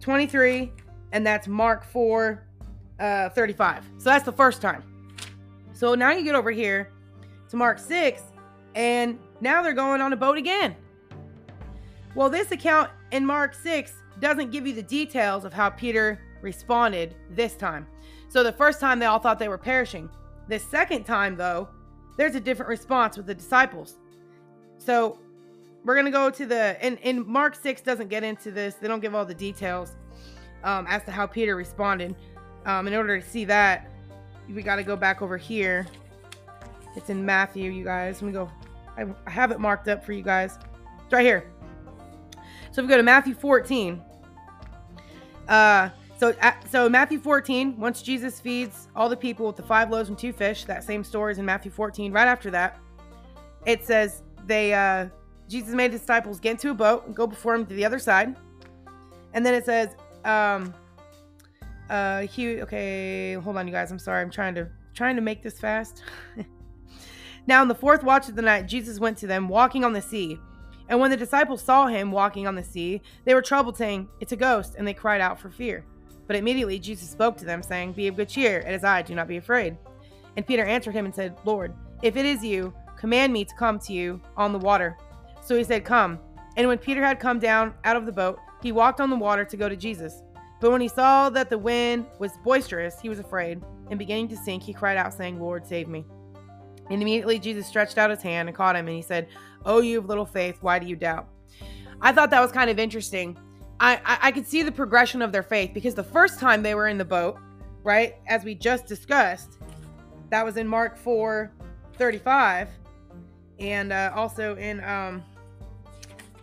23, 0.00 0.72
and 1.12 1.26
that's 1.26 1.48
Mark 1.48 1.84
4, 1.84 2.46
uh, 3.00 3.28
35. 3.30 3.84
So 3.98 4.04
that's 4.10 4.24
the 4.24 4.32
first 4.32 4.60
time. 4.60 4.82
So 5.72 5.94
now 5.94 6.10
you 6.10 6.24
get 6.24 6.34
over 6.34 6.50
here 6.50 6.90
to 7.48 7.56
Mark 7.56 7.78
6, 7.78 8.22
and 8.74 9.18
now 9.40 9.62
they're 9.62 9.72
going 9.72 10.00
on 10.00 10.12
a 10.12 10.16
boat 10.16 10.38
again. 10.38 10.76
Well, 12.14 12.30
this 12.30 12.50
account 12.50 12.90
in 13.10 13.24
Mark 13.24 13.54
6 13.54 13.92
doesn't 14.20 14.50
give 14.50 14.66
you 14.66 14.74
the 14.74 14.82
details 14.82 15.44
of 15.44 15.52
how 15.52 15.70
Peter 15.70 16.18
responded 16.40 17.14
this 17.30 17.54
time. 17.54 17.86
So 18.28 18.42
the 18.42 18.52
first 18.52 18.80
time 18.80 18.98
they 18.98 19.06
all 19.06 19.18
thought 19.18 19.38
they 19.38 19.48
were 19.48 19.58
perishing. 19.58 20.08
The 20.48 20.58
second 20.58 21.04
time, 21.04 21.36
though, 21.36 21.68
there's 22.16 22.34
a 22.34 22.40
different 22.40 22.68
response 22.68 23.16
with 23.16 23.26
the 23.26 23.34
disciples. 23.34 23.98
So 24.78 25.18
we're 25.84 25.94
going 25.94 26.06
to 26.06 26.12
go 26.12 26.30
to 26.30 26.46
the, 26.46 26.76
and, 26.80 26.98
and 27.02 27.26
Mark 27.26 27.54
6 27.54 27.80
doesn't 27.82 28.08
get 28.08 28.24
into 28.24 28.50
this, 28.50 28.74
they 28.74 28.88
don't 28.88 29.00
give 29.00 29.14
all 29.14 29.24
the 29.24 29.34
details 29.34 29.96
um, 30.64 30.86
as 30.88 31.04
to 31.04 31.10
how 31.10 31.26
Peter 31.26 31.56
responded. 31.56 32.14
Um, 32.64 32.86
in 32.88 32.94
order 32.94 33.20
to 33.20 33.26
see 33.26 33.44
that, 33.44 33.90
we 34.48 34.62
got 34.62 34.76
to 34.76 34.82
go 34.82 34.96
back 34.96 35.22
over 35.22 35.36
here. 35.36 35.86
It's 36.96 37.10
in 37.10 37.24
Matthew, 37.24 37.70
you 37.70 37.84
guys. 37.84 38.22
Let 38.22 38.26
me 38.26 38.32
go. 38.32 38.50
I, 38.96 39.04
I 39.26 39.30
have 39.30 39.50
it 39.50 39.60
marked 39.60 39.88
up 39.88 40.04
for 40.04 40.12
you 40.12 40.22
guys. 40.22 40.58
It's 41.04 41.12
right 41.12 41.24
here. 41.24 41.50
So 42.72 42.82
if 42.82 42.86
we 42.86 42.88
go 42.88 42.96
to 42.96 43.02
Matthew 43.02 43.34
14, 43.34 44.02
uh, 45.48 45.90
so, 46.18 46.34
so 46.70 46.88
Matthew 46.88 47.18
14, 47.18 47.78
once 47.78 48.02
Jesus 48.02 48.40
feeds 48.40 48.88
all 48.96 49.08
the 49.08 49.16
people 49.16 49.46
with 49.46 49.56
the 49.56 49.62
five 49.62 49.90
loaves 49.90 50.08
and 50.08 50.18
two 50.18 50.32
fish, 50.32 50.64
that 50.64 50.82
same 50.82 51.04
story 51.04 51.32
is 51.32 51.38
in 51.38 51.44
Matthew 51.44 51.70
14. 51.70 52.12
Right 52.12 52.28
after 52.28 52.50
that, 52.50 52.78
it 53.66 53.84
says 53.84 54.22
they 54.46 54.72
uh, 54.72 55.08
Jesus 55.48 55.74
made 55.74 55.92
his 55.92 56.00
disciples 56.00 56.40
get 56.40 56.52
into 56.52 56.70
a 56.70 56.74
boat 56.74 57.06
and 57.06 57.14
go 57.14 57.26
before 57.26 57.54
him 57.54 57.66
to 57.66 57.74
the 57.74 57.84
other 57.84 57.98
side, 57.98 58.36
and 59.34 59.44
then 59.44 59.54
it 59.54 59.64
says, 59.64 59.90
um, 60.24 60.74
uh, 61.90 62.22
he 62.22 62.62
okay, 62.62 63.34
hold 63.34 63.56
on, 63.56 63.66
you 63.66 63.72
guys. 63.72 63.90
I'm 63.90 63.98
sorry, 63.98 64.22
I'm 64.22 64.30
trying 64.30 64.54
to 64.54 64.68
trying 64.94 65.16
to 65.16 65.22
make 65.22 65.42
this 65.42 65.58
fast. 65.58 66.02
now, 67.46 67.62
in 67.62 67.68
the 67.68 67.74
fourth 67.74 68.02
watch 68.02 68.28
of 68.28 68.36
the 68.36 68.42
night, 68.42 68.66
Jesus 68.66 68.98
went 68.98 69.18
to 69.18 69.26
them 69.26 69.48
walking 69.48 69.84
on 69.84 69.92
the 69.92 70.02
sea. 70.02 70.38
And 70.88 71.00
when 71.00 71.10
the 71.10 71.16
disciples 71.16 71.62
saw 71.62 71.88
him 71.88 72.12
walking 72.12 72.46
on 72.46 72.54
the 72.54 72.62
sea, 72.62 73.02
they 73.24 73.34
were 73.34 73.42
troubled, 73.42 73.76
saying, 73.76 74.08
It's 74.20 74.32
a 74.32 74.36
ghost, 74.36 74.74
and 74.78 74.86
they 74.86 74.94
cried 74.94 75.20
out 75.20 75.38
for 75.38 75.50
fear. 75.50 75.84
But 76.26 76.36
immediately 76.36 76.78
Jesus 76.78 77.08
spoke 77.08 77.36
to 77.38 77.44
them, 77.44 77.62
saying, 77.62 77.92
Be 77.92 78.08
of 78.08 78.16
good 78.16 78.28
cheer, 78.28 78.58
it 78.60 78.74
is 78.74 78.84
I, 78.84 79.02
do 79.02 79.14
not 79.14 79.28
be 79.28 79.36
afraid. 79.36 79.76
And 80.36 80.46
Peter 80.46 80.64
answered 80.64 80.94
him 80.94 81.04
and 81.04 81.14
said, 81.14 81.36
Lord, 81.44 81.72
if 82.02 82.16
it 82.16 82.26
is 82.26 82.44
you, 82.44 82.74
command 82.96 83.32
me 83.32 83.44
to 83.44 83.54
come 83.54 83.78
to 83.80 83.92
you 83.92 84.20
on 84.36 84.52
the 84.52 84.58
water. 84.58 84.96
So 85.42 85.56
he 85.56 85.64
said, 85.64 85.84
Come. 85.84 86.18
And 86.56 86.66
when 86.68 86.78
Peter 86.78 87.04
had 87.04 87.20
come 87.20 87.38
down 87.38 87.74
out 87.84 87.96
of 87.96 88.06
the 88.06 88.12
boat, 88.12 88.38
he 88.62 88.72
walked 88.72 89.00
on 89.00 89.10
the 89.10 89.16
water 89.16 89.44
to 89.44 89.56
go 89.56 89.68
to 89.68 89.76
Jesus. 89.76 90.22
But 90.60 90.72
when 90.72 90.80
he 90.80 90.88
saw 90.88 91.28
that 91.30 91.50
the 91.50 91.58
wind 91.58 92.06
was 92.18 92.32
boisterous, 92.42 92.98
he 93.00 93.08
was 93.08 93.18
afraid, 93.18 93.62
and 93.90 93.98
beginning 93.98 94.28
to 94.28 94.36
sink, 94.36 94.62
he 94.62 94.72
cried 94.72 94.96
out, 94.96 95.12
saying, 95.12 95.38
Lord, 95.38 95.66
save 95.66 95.86
me. 95.86 96.04
And 96.90 97.02
immediately 97.02 97.38
Jesus 97.38 97.66
stretched 97.66 97.98
out 97.98 98.10
his 98.10 98.22
hand 98.22 98.48
and 98.48 98.56
caught 98.56 98.76
him, 98.76 98.86
and 98.86 98.96
he 98.96 99.02
said, 99.02 99.28
Oh, 99.64 99.80
you 99.80 99.98
of 99.98 100.06
little 100.06 100.26
faith, 100.26 100.58
why 100.60 100.78
do 100.78 100.86
you 100.86 100.96
doubt? 100.96 101.28
I 102.00 102.12
thought 102.12 102.30
that 102.30 102.40
was 102.40 102.52
kind 102.52 102.70
of 102.70 102.78
interesting. 102.78 103.38
I, 103.78 104.18
I, 104.22 104.32
could 104.32 104.46
see 104.46 104.62
the 104.62 104.72
progression 104.72 105.20
of 105.20 105.32
their 105.32 105.42
faith 105.42 105.72
because 105.74 105.94
the 105.94 106.02
first 106.02 106.40
time 106.40 106.62
they 106.62 106.74
were 106.74 106.88
in 106.88 106.96
the 106.96 107.04
boat, 107.04 107.36
right, 107.82 108.14
as 108.26 108.42
we 108.42 108.54
just 108.54 108.86
discussed, 108.86 109.58
that 110.30 110.44
was 110.44 110.56
in 110.56 110.66
Mark 110.66 110.96
4 110.96 111.52
35, 111.94 112.68
and 113.58 113.92
uh, 113.92 114.12
also 114.14 114.56
in 114.56 114.82
um, 114.84 115.22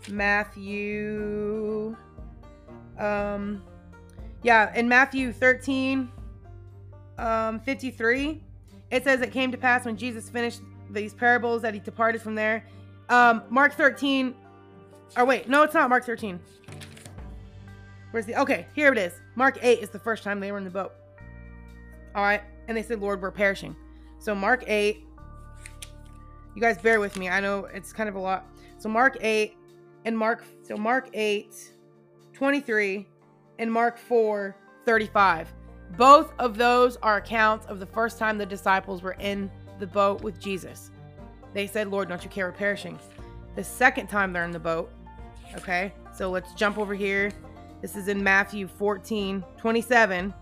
Matthew. 0.09 1.95
Um, 2.99 3.63
yeah, 4.43 4.73
in 4.75 4.87
Matthew 4.87 5.31
13, 5.31 6.11
um, 7.17 7.59
53, 7.61 8.43
it 8.91 9.03
says 9.03 9.21
it 9.21 9.31
came 9.31 9.51
to 9.51 9.57
pass 9.57 9.85
when 9.85 9.97
Jesus 9.97 10.29
finished 10.29 10.61
these 10.91 11.13
parables 11.13 11.61
that 11.63 11.73
he 11.73 11.79
departed 11.79 12.21
from 12.21 12.35
there. 12.35 12.67
Um, 13.09 13.43
Mark 13.49 13.73
13, 13.73 14.35
or 15.17 15.25
wait, 15.25 15.49
no, 15.49 15.63
it's 15.63 15.73
not 15.73 15.89
Mark 15.89 16.05
13. 16.05 16.39
Where's 18.13 18.27
the, 18.27 18.39
okay, 18.41 18.67
here 18.75 18.91
it 18.91 18.99
is. 18.99 19.11
Mark 19.33 19.57
8 19.59 19.79
is 19.79 19.89
the 19.89 19.97
first 19.97 20.23
time 20.23 20.39
they 20.39 20.51
were 20.51 20.59
in 20.59 20.63
the 20.63 20.69
boat. 20.69 20.91
All 22.13 22.21
right, 22.21 22.43
and 22.67 22.77
they 22.77 22.83
said, 22.83 23.01
Lord, 23.01 23.19
we're 23.19 23.31
perishing. 23.31 23.75
So 24.19 24.35
Mark 24.35 24.63
8, 24.67 25.03
you 26.53 26.61
guys 26.61 26.77
bear 26.77 26.99
with 26.99 27.17
me. 27.17 27.27
I 27.27 27.39
know 27.39 27.65
it's 27.73 27.91
kind 27.91 28.07
of 28.07 28.13
a 28.13 28.19
lot. 28.19 28.45
So 28.77 28.87
Mark 28.87 29.17
8 29.19 29.57
and 30.05 30.15
Mark, 30.15 30.45
so 30.61 30.77
Mark 30.77 31.09
8, 31.13 31.55
23 32.33 33.07
and 33.57 33.73
Mark 33.73 33.97
4 33.97 34.55
35. 34.85 35.51
Both 35.97 36.33
of 36.37 36.55
those 36.55 36.97
are 36.97 37.17
accounts 37.17 37.65
of 37.65 37.79
the 37.79 37.87
first 37.87 38.19
time 38.19 38.37
the 38.37 38.45
disciples 38.45 39.01
were 39.01 39.13
in 39.13 39.49
the 39.79 39.87
boat 39.87 40.21
with 40.21 40.39
Jesus. 40.39 40.91
They 41.55 41.65
said, 41.65 41.87
Lord, 41.87 42.09
don't 42.09 42.23
you 42.23 42.29
care 42.29 42.45
we're 42.45 42.51
perishing? 42.51 42.99
The 43.55 43.63
second 43.63 44.05
time 44.05 44.33
they're 44.33 44.45
in 44.45 44.51
the 44.51 44.59
boat, 44.59 44.91
okay, 45.55 45.93
so 46.15 46.29
let's 46.29 46.53
jump 46.53 46.77
over 46.77 46.93
here. 46.93 47.31
This 47.83 47.97
is 47.97 48.07
in 48.07 48.23
Matthew 48.23 48.69
14 48.69 49.43
27, 49.57 50.33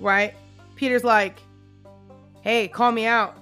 right? 0.00 0.34
Peter's 0.74 1.04
like, 1.04 1.38
hey, 2.40 2.66
call 2.66 2.90
me 2.90 3.06
out. 3.06 3.38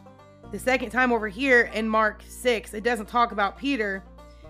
The 0.53 0.59
second 0.59 0.91
time 0.91 1.11
over 1.11 1.27
here 1.27 1.71
in 1.73 1.89
Mark 1.89 2.23
6, 2.29 2.75
it 2.75 2.85
doesn't 2.85 3.07
talk 3.07 3.33
about 3.33 3.57
Peter, 3.57 4.05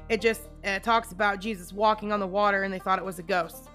it 0.09 0.21
just 0.21 0.49
uh, 0.65 0.81
talks 0.81 1.13
about 1.13 1.41
Jesus 1.41 1.73
walking 1.73 2.11
on 2.11 2.19
the 2.19 2.27
water 2.27 2.65
and 2.65 2.75
they 2.75 2.81
thought 2.81 2.99
it 2.99 3.05
was 3.05 3.21
a 3.21 3.23
ghost. 3.23 3.69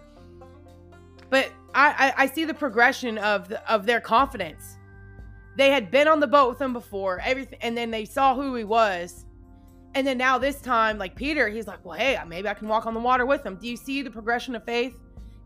But 1.29 1.49
I, 1.73 2.13
I, 2.17 2.23
I 2.23 2.25
see 2.25 2.43
the 2.43 2.53
progression 2.53 3.17
of 3.19 3.47
the, 3.47 3.71
of 3.71 3.85
their 3.85 4.01
confidence. 4.01 4.75
They 5.55 5.69
had 5.69 5.91
been 5.91 6.09
on 6.09 6.19
the 6.19 6.27
boat 6.27 6.49
with 6.49 6.61
him 6.61 6.73
before, 6.73 7.21
everything, 7.23 7.59
and 7.61 7.77
then 7.77 7.89
they 7.89 8.03
saw 8.03 8.35
who 8.35 8.53
he 8.55 8.65
was. 8.65 9.23
And 9.95 10.05
then 10.05 10.17
now 10.17 10.37
this 10.37 10.59
time, 10.59 10.97
like 10.97 11.15
Peter, 11.15 11.49
he's 11.49 11.67
like, 11.67 11.83
well, 11.85 11.97
hey, 11.97 12.17
maybe 12.27 12.47
I 12.47 12.53
can 12.53 12.67
walk 12.67 12.85
on 12.85 12.93
the 12.93 12.99
water 12.99 13.25
with 13.25 13.45
him. 13.45 13.55
Do 13.55 13.67
you 13.67 13.77
see 13.77 14.01
the 14.01 14.09
progression 14.09 14.55
of 14.55 14.63
faith? 14.63 14.95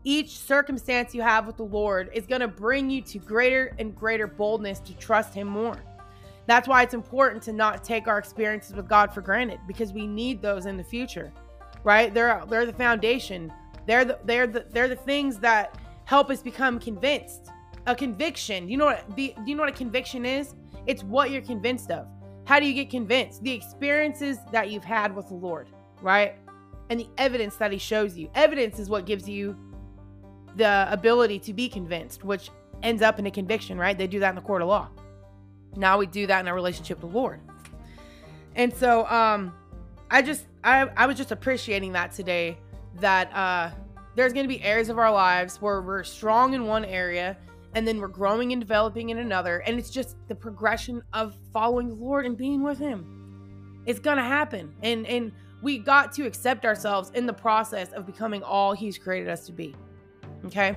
Each 0.04 0.38
circumstance 0.38 1.14
you 1.14 1.22
have 1.22 1.46
with 1.46 1.56
the 1.56 1.64
Lord 1.64 2.10
is 2.14 2.26
going 2.26 2.40
to 2.40 2.48
bring 2.48 2.88
you 2.88 3.02
to 3.02 3.18
greater 3.18 3.74
and 3.78 3.94
greater 3.94 4.26
boldness 4.26 4.80
to 4.80 4.94
trust 4.96 5.34
him 5.34 5.48
more. 5.48 5.76
That's 6.46 6.66
why 6.66 6.82
it's 6.82 6.94
important 6.94 7.42
to 7.42 7.52
not 7.52 7.84
take 7.84 8.08
our 8.08 8.18
experiences 8.18 8.74
with 8.74 8.88
God 8.88 9.12
for 9.12 9.20
granted 9.20 9.60
because 9.66 9.92
we 9.92 10.06
need 10.06 10.40
those 10.40 10.64
in 10.64 10.78
the 10.78 10.84
future. 10.84 11.30
Right? 11.84 12.12
They're 12.12 12.42
they're 12.48 12.66
the 12.66 12.72
foundation 12.72 13.52
they're 13.88 14.04
the 14.04 14.18
they're 14.24 14.46
the 14.46 14.66
they're 14.70 14.86
the 14.86 14.96
things 14.96 15.38
that 15.38 15.78
help 16.04 16.30
us 16.30 16.42
become 16.42 16.78
convinced. 16.78 17.48
A 17.86 17.94
conviction. 17.94 18.68
You 18.68 18.76
know 18.76 18.84
what 18.84 19.16
the 19.16 19.34
you 19.46 19.54
know 19.54 19.62
what 19.62 19.70
a 19.70 19.76
conviction 19.76 20.26
is? 20.26 20.54
It's 20.86 21.02
what 21.02 21.30
you're 21.30 21.42
convinced 21.42 21.90
of. 21.90 22.06
How 22.48 22.58
do 22.58 22.64
you 22.64 22.72
get 22.72 22.88
convinced? 22.88 23.42
The 23.44 23.52
experiences 23.52 24.38
that 24.52 24.70
you've 24.70 24.82
had 24.82 25.14
with 25.14 25.28
the 25.28 25.34
Lord, 25.34 25.68
right? 26.00 26.34
And 26.88 26.98
the 26.98 27.06
evidence 27.18 27.56
that 27.56 27.72
he 27.72 27.76
shows 27.76 28.16
you. 28.16 28.30
Evidence 28.34 28.78
is 28.78 28.88
what 28.88 29.04
gives 29.04 29.28
you 29.28 29.54
the 30.56 30.88
ability 30.90 31.40
to 31.40 31.52
be 31.52 31.68
convinced, 31.68 32.24
which 32.24 32.48
ends 32.82 33.02
up 33.02 33.18
in 33.18 33.26
a 33.26 33.30
conviction, 33.30 33.76
right? 33.76 33.98
They 33.98 34.06
do 34.06 34.20
that 34.20 34.30
in 34.30 34.34
the 34.34 34.40
court 34.40 34.62
of 34.62 34.68
law. 34.68 34.88
Now 35.76 35.98
we 35.98 36.06
do 36.06 36.26
that 36.26 36.40
in 36.40 36.48
our 36.48 36.54
relationship 36.54 37.02
with 37.02 37.12
the 37.12 37.18
Lord. 37.18 37.40
And 38.56 38.74
so 38.74 39.04
um 39.08 39.52
I 40.10 40.22
just 40.22 40.46
I 40.64 40.88
I 40.96 41.04
was 41.04 41.18
just 41.18 41.32
appreciating 41.32 41.92
that 41.92 42.12
today 42.12 42.56
that 43.00 43.30
uh, 43.36 43.72
there's 44.14 44.32
going 44.32 44.44
to 44.44 44.48
be 44.48 44.62
areas 44.62 44.88
of 44.88 44.98
our 44.98 45.12
lives 45.12 45.60
where 45.60 45.82
we're 45.82 46.02
strong 46.02 46.54
in 46.54 46.64
one 46.64 46.86
area 46.86 47.36
and 47.74 47.86
then 47.86 48.00
we're 48.00 48.08
growing 48.08 48.52
and 48.52 48.60
developing 48.60 49.10
in 49.10 49.18
another. 49.18 49.58
And 49.58 49.78
it's 49.78 49.90
just 49.90 50.16
the 50.28 50.34
progression 50.34 51.02
of 51.12 51.36
following 51.52 51.88
the 51.88 51.94
Lord 51.94 52.26
and 52.26 52.36
being 52.36 52.62
with 52.62 52.78
Him. 52.78 53.82
It's 53.86 54.00
to 54.00 54.22
happen. 54.22 54.74
And, 54.82 55.06
and 55.06 55.32
we 55.62 55.78
got 55.78 56.12
to 56.14 56.26
accept 56.26 56.64
ourselves 56.64 57.10
in 57.14 57.26
the 57.26 57.32
process 57.32 57.92
of 57.92 58.06
becoming 58.06 58.42
all 58.42 58.72
He's 58.72 58.98
created 58.98 59.28
us 59.28 59.46
to 59.46 59.52
be. 59.52 59.74
Okay? 60.46 60.76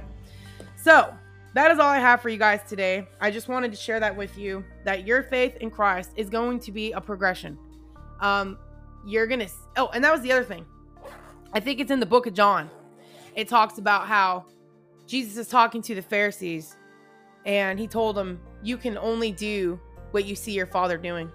So, 0.75 1.13
that 1.53 1.69
is 1.69 1.79
all 1.79 1.87
I 1.87 1.99
have 1.99 2.21
for 2.21 2.29
you 2.29 2.37
guys 2.37 2.61
today. 2.67 3.07
I 3.19 3.29
just 3.29 3.49
wanted 3.49 3.71
to 3.71 3.77
share 3.77 3.99
that 3.99 4.15
with 4.15 4.37
you 4.37 4.63
that 4.85 5.05
your 5.05 5.21
faith 5.21 5.57
in 5.57 5.69
Christ 5.69 6.11
is 6.15 6.29
going 6.29 6.59
to 6.61 6.71
be 6.71 6.93
a 6.93 7.01
progression. 7.01 7.57
Um, 8.21 8.57
you're 9.05 9.27
gonna. 9.27 9.47
Oh, 9.75 9.89
and 9.93 10.03
that 10.03 10.13
was 10.13 10.21
the 10.21 10.31
other 10.31 10.45
thing. 10.45 10.65
I 11.53 11.59
think 11.59 11.81
it's 11.81 11.91
in 11.91 11.99
the 11.99 12.05
book 12.05 12.25
of 12.25 12.33
John. 12.33 12.69
It 13.35 13.49
talks 13.49 13.79
about 13.79 14.07
how 14.07 14.45
Jesus 15.07 15.37
is 15.37 15.47
talking 15.49 15.81
to 15.83 15.95
the 15.95 16.01
Pharisees 16.01 16.77
and 17.45 17.79
he 17.79 17.87
told 17.87 18.17
him, 18.17 18.39
You 18.63 18.77
can 18.77 18.97
only 18.97 19.31
do 19.31 19.79
what 20.11 20.25
you 20.25 20.35
see 20.35 20.51
your 20.51 20.65
father 20.65 20.97
doing. 20.97 21.31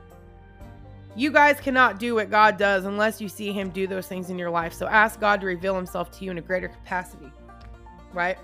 You 1.14 1.32
guys 1.32 1.58
cannot 1.60 1.98
do 1.98 2.14
what 2.14 2.30
God 2.30 2.58
does 2.58 2.84
unless 2.84 3.20
you 3.20 3.28
see 3.28 3.50
him 3.50 3.70
do 3.70 3.86
those 3.86 4.06
things 4.06 4.28
in 4.28 4.38
your 4.38 4.50
life. 4.50 4.74
So 4.74 4.86
ask 4.86 5.18
God 5.18 5.40
to 5.40 5.46
reveal 5.46 5.74
himself 5.74 6.10
to 6.18 6.24
you 6.24 6.30
in 6.30 6.36
a 6.36 6.42
greater 6.42 6.68
capacity, 6.68 7.32
right? 8.12 8.36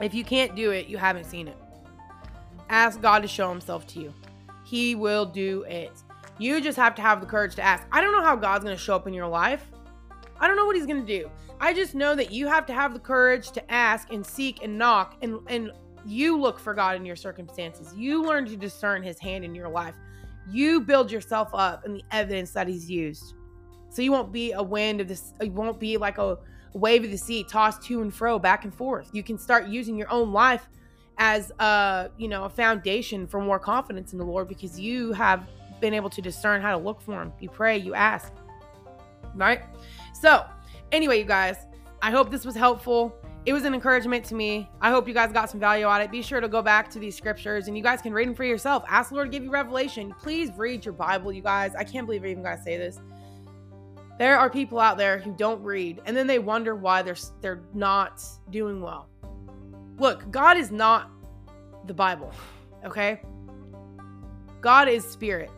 If 0.00 0.12
you 0.12 0.24
can't 0.24 0.56
do 0.56 0.72
it, 0.72 0.88
you 0.88 0.96
haven't 0.98 1.24
seen 1.24 1.46
it. 1.46 1.56
Ask 2.68 3.00
God 3.00 3.20
to 3.22 3.28
show 3.28 3.48
himself 3.48 3.86
to 3.88 4.00
you. 4.00 4.12
He 4.64 4.96
will 4.96 5.24
do 5.24 5.64
it. 5.68 5.92
You 6.38 6.60
just 6.60 6.76
have 6.76 6.94
to 6.96 7.02
have 7.02 7.20
the 7.20 7.26
courage 7.26 7.54
to 7.56 7.62
ask. 7.62 7.86
I 7.90 8.00
don't 8.00 8.12
know 8.12 8.22
how 8.22 8.36
God's 8.36 8.64
going 8.64 8.76
to 8.76 8.82
show 8.82 8.96
up 8.96 9.06
in 9.06 9.14
your 9.14 9.28
life. 9.28 9.64
I 10.40 10.46
don't 10.46 10.56
know 10.56 10.66
what 10.66 10.76
he's 10.76 10.86
going 10.86 11.04
to 11.04 11.20
do. 11.20 11.30
I 11.60 11.72
just 11.72 11.94
know 11.94 12.14
that 12.14 12.30
you 12.30 12.46
have 12.46 12.66
to 12.66 12.72
have 12.72 12.92
the 12.92 13.00
courage 13.00 13.50
to 13.52 13.72
ask 13.72 14.12
and 14.12 14.24
seek 14.24 14.62
and 14.62 14.78
knock 14.78 15.16
and 15.22 15.40
and 15.48 15.72
you 16.08 16.40
look 16.40 16.58
for 16.58 16.74
God 16.74 16.96
in 16.96 17.04
your 17.04 17.16
circumstances. 17.16 17.94
You 17.94 18.24
learn 18.24 18.46
to 18.46 18.56
discern 18.56 19.02
his 19.02 19.18
hand 19.18 19.44
in 19.44 19.54
your 19.54 19.68
life. 19.68 19.94
You 20.50 20.80
build 20.80 21.12
yourself 21.12 21.50
up 21.52 21.84
in 21.84 21.92
the 21.92 22.02
evidence 22.10 22.52
that 22.52 22.66
he's 22.66 22.90
used. 22.90 23.34
So 23.90 24.02
you 24.02 24.10
won't 24.12 24.32
be 24.32 24.52
a 24.52 24.62
wind 24.62 25.00
of 25.00 25.08
this 25.08 25.32
you 25.42 25.52
won't 25.52 25.78
be 25.78 25.96
like 25.96 26.18
a 26.18 26.38
wave 26.74 27.04
of 27.04 27.10
the 27.10 27.18
sea 27.18 27.44
tossed 27.44 27.82
to 27.82 28.00
and 28.00 28.12
fro 28.12 28.38
back 28.38 28.64
and 28.64 28.74
forth. 28.74 29.10
You 29.12 29.22
can 29.22 29.38
start 29.38 29.66
using 29.66 29.96
your 29.96 30.10
own 30.10 30.32
life 30.32 30.68
as 31.18 31.50
a, 31.58 32.10
you 32.16 32.28
know, 32.28 32.44
a 32.44 32.50
foundation 32.50 33.26
for 33.26 33.40
more 33.40 33.58
confidence 33.58 34.12
in 34.12 34.18
the 34.18 34.24
Lord 34.24 34.48
because 34.48 34.78
you 34.78 35.12
have 35.12 35.48
been 35.80 35.94
able 35.94 36.10
to 36.10 36.22
discern 36.22 36.62
how 36.62 36.76
to 36.76 36.82
look 36.82 37.00
for 37.00 37.20
him. 37.20 37.32
You 37.40 37.48
pray, 37.48 37.78
you 37.78 37.94
ask. 37.94 38.32
Right? 39.34 39.62
So, 40.14 40.44
anyway, 40.92 41.18
you 41.18 41.24
guys, 41.24 41.56
I 42.02 42.10
hope 42.10 42.30
this 42.30 42.44
was 42.44 42.54
helpful. 42.54 43.14
It 43.46 43.52
was 43.52 43.64
an 43.64 43.72
encouragement 43.72 44.24
to 44.26 44.34
me. 44.34 44.68
I 44.80 44.90
hope 44.90 45.08
you 45.08 45.14
guys 45.14 45.32
got 45.32 45.48
some 45.48 45.60
value 45.60 45.86
out 45.86 46.00
of 46.00 46.06
it. 46.06 46.10
Be 46.10 46.22
sure 46.22 46.40
to 46.40 46.48
go 46.48 46.60
back 46.60 46.90
to 46.90 46.98
these 46.98 47.16
scriptures 47.16 47.68
and 47.68 47.76
you 47.76 47.82
guys 47.82 48.02
can 48.02 48.12
read 48.12 48.28
them 48.28 48.34
for 48.34 48.44
yourself. 48.44 48.84
Ask 48.88 49.08
the 49.10 49.14
Lord 49.14 49.30
to 49.30 49.36
give 49.36 49.44
you 49.44 49.50
revelation. 49.50 50.14
Please 50.20 50.50
read 50.56 50.84
your 50.84 50.94
Bible, 50.94 51.32
you 51.32 51.42
guys. 51.42 51.74
I 51.74 51.84
can't 51.84 52.06
believe 52.06 52.24
I 52.24 52.28
even 52.28 52.42
gotta 52.42 52.60
say 52.62 52.76
this. 52.76 53.00
There 54.18 54.36
are 54.36 54.50
people 54.50 54.80
out 54.80 54.98
there 54.98 55.18
who 55.18 55.32
don't 55.36 55.62
read 55.62 56.02
and 56.04 56.16
then 56.16 56.26
they 56.26 56.38
wonder 56.38 56.74
why 56.74 57.02
they're 57.02 57.16
they're 57.40 57.62
not 57.72 58.22
doing 58.50 58.82
well. 58.82 59.08
Look, 59.98 60.30
God 60.30 60.56
is 60.56 60.70
not 60.70 61.10
the 61.86 61.94
Bible, 61.94 62.32
okay? 62.84 63.22
God 64.60 64.88
is 64.88 65.04
spirit. 65.04 65.50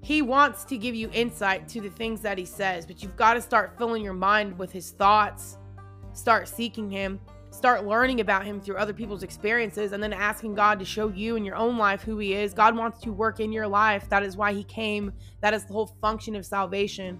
He 0.00 0.22
wants 0.22 0.64
to 0.66 0.78
give 0.78 0.94
you 0.94 1.10
insight 1.12 1.68
to 1.70 1.80
the 1.80 1.90
things 1.90 2.20
that 2.20 2.38
he 2.38 2.44
says, 2.44 2.86
but 2.86 3.02
you've 3.02 3.16
got 3.16 3.34
to 3.34 3.42
start 3.42 3.76
filling 3.76 4.02
your 4.02 4.14
mind 4.14 4.56
with 4.58 4.70
his 4.70 4.92
thoughts, 4.92 5.58
start 6.18 6.48
seeking 6.48 6.90
him, 6.90 7.20
start 7.50 7.86
learning 7.86 8.20
about 8.20 8.44
him 8.44 8.60
through 8.60 8.76
other 8.76 8.92
people's 8.92 9.22
experiences, 9.22 9.92
and 9.92 10.02
then 10.02 10.12
asking 10.12 10.54
God 10.54 10.78
to 10.80 10.84
show 10.84 11.08
you 11.08 11.36
in 11.36 11.44
your 11.44 11.56
own 11.56 11.78
life 11.78 12.02
who 12.02 12.18
he 12.18 12.34
is. 12.34 12.52
God 12.52 12.76
wants 12.76 13.00
to 13.02 13.12
work 13.12 13.40
in 13.40 13.52
your 13.52 13.66
life. 13.68 14.08
That 14.10 14.22
is 14.22 14.36
why 14.36 14.52
he 14.52 14.64
came. 14.64 15.12
That 15.40 15.54
is 15.54 15.64
the 15.64 15.72
whole 15.72 15.96
function 16.00 16.36
of 16.36 16.44
salvation. 16.44 17.18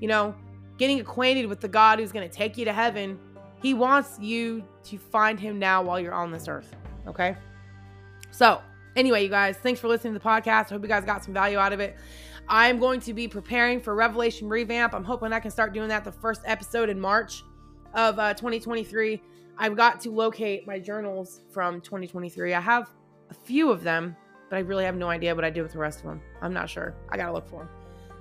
you 0.00 0.08
know, 0.08 0.34
getting 0.78 0.98
acquainted 1.00 1.46
with 1.46 1.60
the 1.60 1.68
God 1.68 1.98
who's 1.98 2.12
going 2.12 2.28
to 2.28 2.34
take 2.34 2.56
you 2.58 2.64
to 2.64 2.72
heaven. 2.72 3.18
He 3.62 3.74
wants 3.74 4.18
you 4.18 4.64
to 4.84 4.98
find 4.98 5.38
him 5.38 5.58
now 5.58 5.82
while 5.82 6.00
you're 6.00 6.14
on 6.14 6.32
this 6.32 6.48
earth. 6.48 6.74
Okay. 7.06 7.36
So, 8.30 8.60
anyway, 8.96 9.22
you 9.22 9.28
guys, 9.28 9.56
thanks 9.58 9.78
for 9.78 9.88
listening 9.88 10.14
to 10.14 10.18
the 10.18 10.24
podcast. 10.24 10.66
I 10.66 10.68
hope 10.70 10.82
you 10.82 10.88
guys 10.88 11.04
got 11.04 11.22
some 11.22 11.34
value 11.34 11.58
out 11.58 11.72
of 11.72 11.80
it. 11.80 11.96
I'm 12.48 12.78
going 12.80 13.00
to 13.00 13.12
be 13.12 13.28
preparing 13.28 13.80
for 13.80 13.94
Revelation 13.94 14.48
Revamp. 14.48 14.94
I'm 14.94 15.04
hoping 15.04 15.32
I 15.32 15.40
can 15.40 15.50
start 15.50 15.74
doing 15.74 15.88
that 15.88 16.04
the 16.04 16.12
first 16.12 16.40
episode 16.46 16.88
in 16.88 16.98
March 16.98 17.44
of 17.94 18.18
uh, 18.18 18.34
2023. 18.34 19.20
I've 19.58 19.76
got 19.76 20.00
to 20.00 20.10
locate 20.10 20.66
my 20.66 20.78
journals 20.78 21.40
from 21.50 21.80
2023. 21.80 22.54
I 22.54 22.60
have 22.60 22.90
a 23.30 23.34
few 23.34 23.70
of 23.70 23.82
them, 23.82 24.16
but 24.48 24.56
I 24.56 24.60
really 24.60 24.84
have 24.84 24.96
no 24.96 25.08
idea 25.08 25.34
what 25.34 25.44
I 25.44 25.50
did 25.50 25.62
with 25.62 25.72
the 25.72 25.78
rest 25.78 26.00
of 26.00 26.06
them. 26.06 26.20
I'm 26.40 26.52
not 26.52 26.70
sure. 26.70 26.94
I 27.10 27.16
got 27.16 27.26
to 27.26 27.32
look 27.32 27.48
for 27.48 27.60
them. 27.60 27.68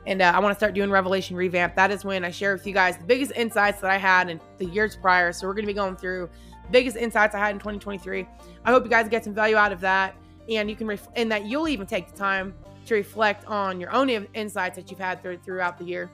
And 0.05 0.21
uh, 0.21 0.31
I 0.35 0.39
want 0.39 0.53
to 0.53 0.59
start 0.59 0.73
doing 0.73 0.89
Revelation 0.89 1.35
Revamp. 1.35 1.75
That 1.75 1.91
is 1.91 2.03
when 2.03 2.23
I 2.23 2.31
share 2.31 2.53
with 2.53 2.65
you 2.65 2.73
guys 2.73 2.97
the 2.97 3.03
biggest 3.03 3.31
insights 3.35 3.81
that 3.81 3.91
I 3.91 3.97
had 3.97 4.29
in 4.29 4.39
the 4.57 4.65
years 4.65 4.95
prior. 4.95 5.31
So 5.31 5.47
we're 5.47 5.53
going 5.53 5.63
to 5.63 5.67
be 5.67 5.73
going 5.73 5.95
through 5.95 6.29
biggest 6.71 6.97
insights 6.97 7.35
I 7.35 7.39
had 7.39 7.51
in 7.51 7.59
2023. 7.59 8.27
I 8.65 8.71
hope 8.71 8.83
you 8.83 8.89
guys 8.89 9.07
get 9.07 9.23
some 9.23 9.33
value 9.33 9.55
out 9.55 9.71
of 9.71 9.81
that. 9.81 10.15
And 10.49 10.69
you 10.69 10.75
can, 10.75 10.87
ref- 10.87 11.09
and 11.15 11.31
that 11.31 11.45
you'll 11.45 11.67
even 11.67 11.85
take 11.85 12.11
the 12.11 12.17
time 12.17 12.53
to 12.85 12.95
reflect 12.95 13.45
on 13.45 13.79
your 13.79 13.91
own 13.91 14.09
insights 14.09 14.75
that 14.75 14.89
you've 14.89 14.99
had 14.99 15.21
through, 15.21 15.37
throughout 15.37 15.77
the 15.77 15.85
year. 15.85 16.09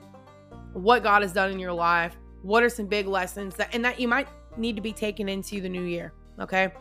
What 0.72 1.02
God 1.02 1.22
has 1.22 1.32
done 1.32 1.50
in 1.50 1.58
your 1.58 1.72
life. 1.72 2.16
What 2.46 2.62
are 2.62 2.68
some 2.68 2.86
big 2.86 3.08
lessons 3.08 3.56
that, 3.56 3.74
and 3.74 3.84
that 3.84 3.98
you 3.98 4.06
might 4.06 4.28
need 4.56 4.76
to 4.76 4.82
be 4.82 4.92
taken 4.92 5.28
into 5.28 5.60
the 5.60 5.68
new 5.68 5.82
year. 5.82 6.12
Okay. 6.38 6.72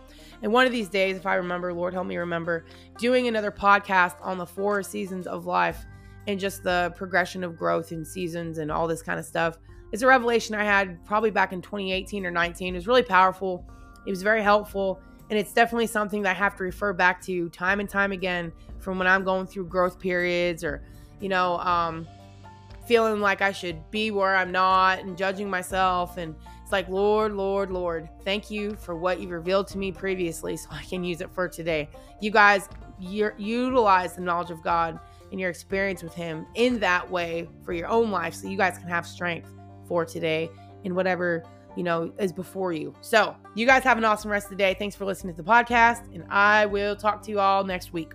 And 0.43 0.51
one 0.51 0.67
of 0.67 0.71
these 0.71 0.89
days, 0.89 1.17
if 1.17 1.25
I 1.25 1.35
remember, 1.35 1.73
Lord 1.73 1.93
help 1.93 2.05
me 2.05 2.17
remember, 2.17 2.65
doing 2.99 3.27
another 3.27 3.51
podcast 3.51 4.15
on 4.21 4.37
the 4.37 4.45
four 4.45 4.83
seasons 4.83 5.25
of 5.25 5.45
life 5.47 5.83
and 6.27 6.39
just 6.39 6.63
the 6.63 6.93
progression 6.95 7.43
of 7.43 7.57
growth 7.57 7.91
in 7.91 8.05
seasons 8.05 8.59
and 8.59 8.71
all 8.71 8.87
this 8.87 9.01
kind 9.01 9.19
of 9.19 9.25
stuff. 9.25 9.57
It's 9.91 10.03
a 10.03 10.07
revelation 10.07 10.55
I 10.55 10.63
had 10.63 11.03
probably 11.05 11.31
back 11.31 11.51
in 11.51 11.61
2018 11.61 12.25
or 12.25 12.31
19. 12.31 12.75
It 12.75 12.77
was 12.77 12.87
really 12.87 13.03
powerful. 13.03 13.65
It 14.05 14.09
was 14.09 14.21
very 14.21 14.43
helpful. 14.43 14.99
And 15.29 15.39
it's 15.39 15.53
definitely 15.53 15.87
something 15.87 16.21
that 16.23 16.31
I 16.31 16.33
have 16.33 16.55
to 16.57 16.63
refer 16.63 16.93
back 16.93 17.21
to 17.23 17.49
time 17.49 17.79
and 17.79 17.89
time 17.89 18.11
again 18.11 18.51
from 18.79 18.99
when 18.99 19.07
I'm 19.07 19.23
going 19.23 19.47
through 19.47 19.67
growth 19.67 19.99
periods 19.99 20.63
or, 20.63 20.83
you 21.19 21.29
know, 21.29 21.57
um, 21.59 22.07
feeling 22.87 23.21
like 23.21 23.41
I 23.41 23.51
should 23.51 23.89
be 23.91 24.11
where 24.11 24.35
I'm 24.35 24.51
not 24.51 24.99
and 24.99 25.17
judging 25.17 25.49
myself. 25.49 26.17
And 26.17 26.35
it's 26.61 26.71
like, 26.71 26.87
Lord, 26.89 27.33
Lord, 27.33 27.71
Lord, 27.71 28.09
thank 28.23 28.49
you 28.49 28.75
for 28.75 28.95
what 28.95 29.19
you've 29.19 29.31
revealed 29.31 29.67
to 29.69 29.77
me 29.77 29.91
previously 29.91 30.57
so 30.57 30.69
I 30.71 30.83
can 30.83 31.03
use 31.03 31.21
it 31.21 31.29
for 31.33 31.47
today. 31.47 31.89
You 32.21 32.31
guys 32.31 32.69
utilize 32.99 34.15
the 34.15 34.21
knowledge 34.21 34.51
of 34.51 34.61
God 34.63 34.99
and 35.31 35.39
your 35.39 35.49
experience 35.49 36.01
with 36.01 36.13
Him 36.13 36.45
in 36.55 36.79
that 36.79 37.09
way 37.09 37.49
for 37.63 37.73
your 37.73 37.87
own 37.87 38.11
life 38.11 38.33
so 38.33 38.47
you 38.47 38.57
guys 38.57 38.77
can 38.77 38.87
have 38.87 39.05
strength 39.05 39.51
for 39.87 40.05
today 40.05 40.49
in 40.83 40.95
whatever 40.95 41.43
you 41.75 41.83
know 41.83 42.11
is 42.19 42.31
before 42.31 42.71
you. 42.71 42.93
So, 43.01 43.35
you 43.53 43.65
guys 43.65 43.83
have 43.83 43.97
an 43.97 44.05
awesome 44.05 44.31
rest 44.31 44.45
of 44.45 44.51
the 44.51 44.55
day. 44.55 44.75
Thanks 44.77 44.95
for 44.95 45.05
listening 45.05 45.35
to 45.35 45.41
the 45.41 45.49
podcast, 45.49 46.13
and 46.13 46.23
I 46.29 46.65
will 46.65 46.95
talk 46.95 47.21
to 47.23 47.31
you 47.31 47.39
all 47.39 47.63
next 47.63 47.91
week. 47.91 48.13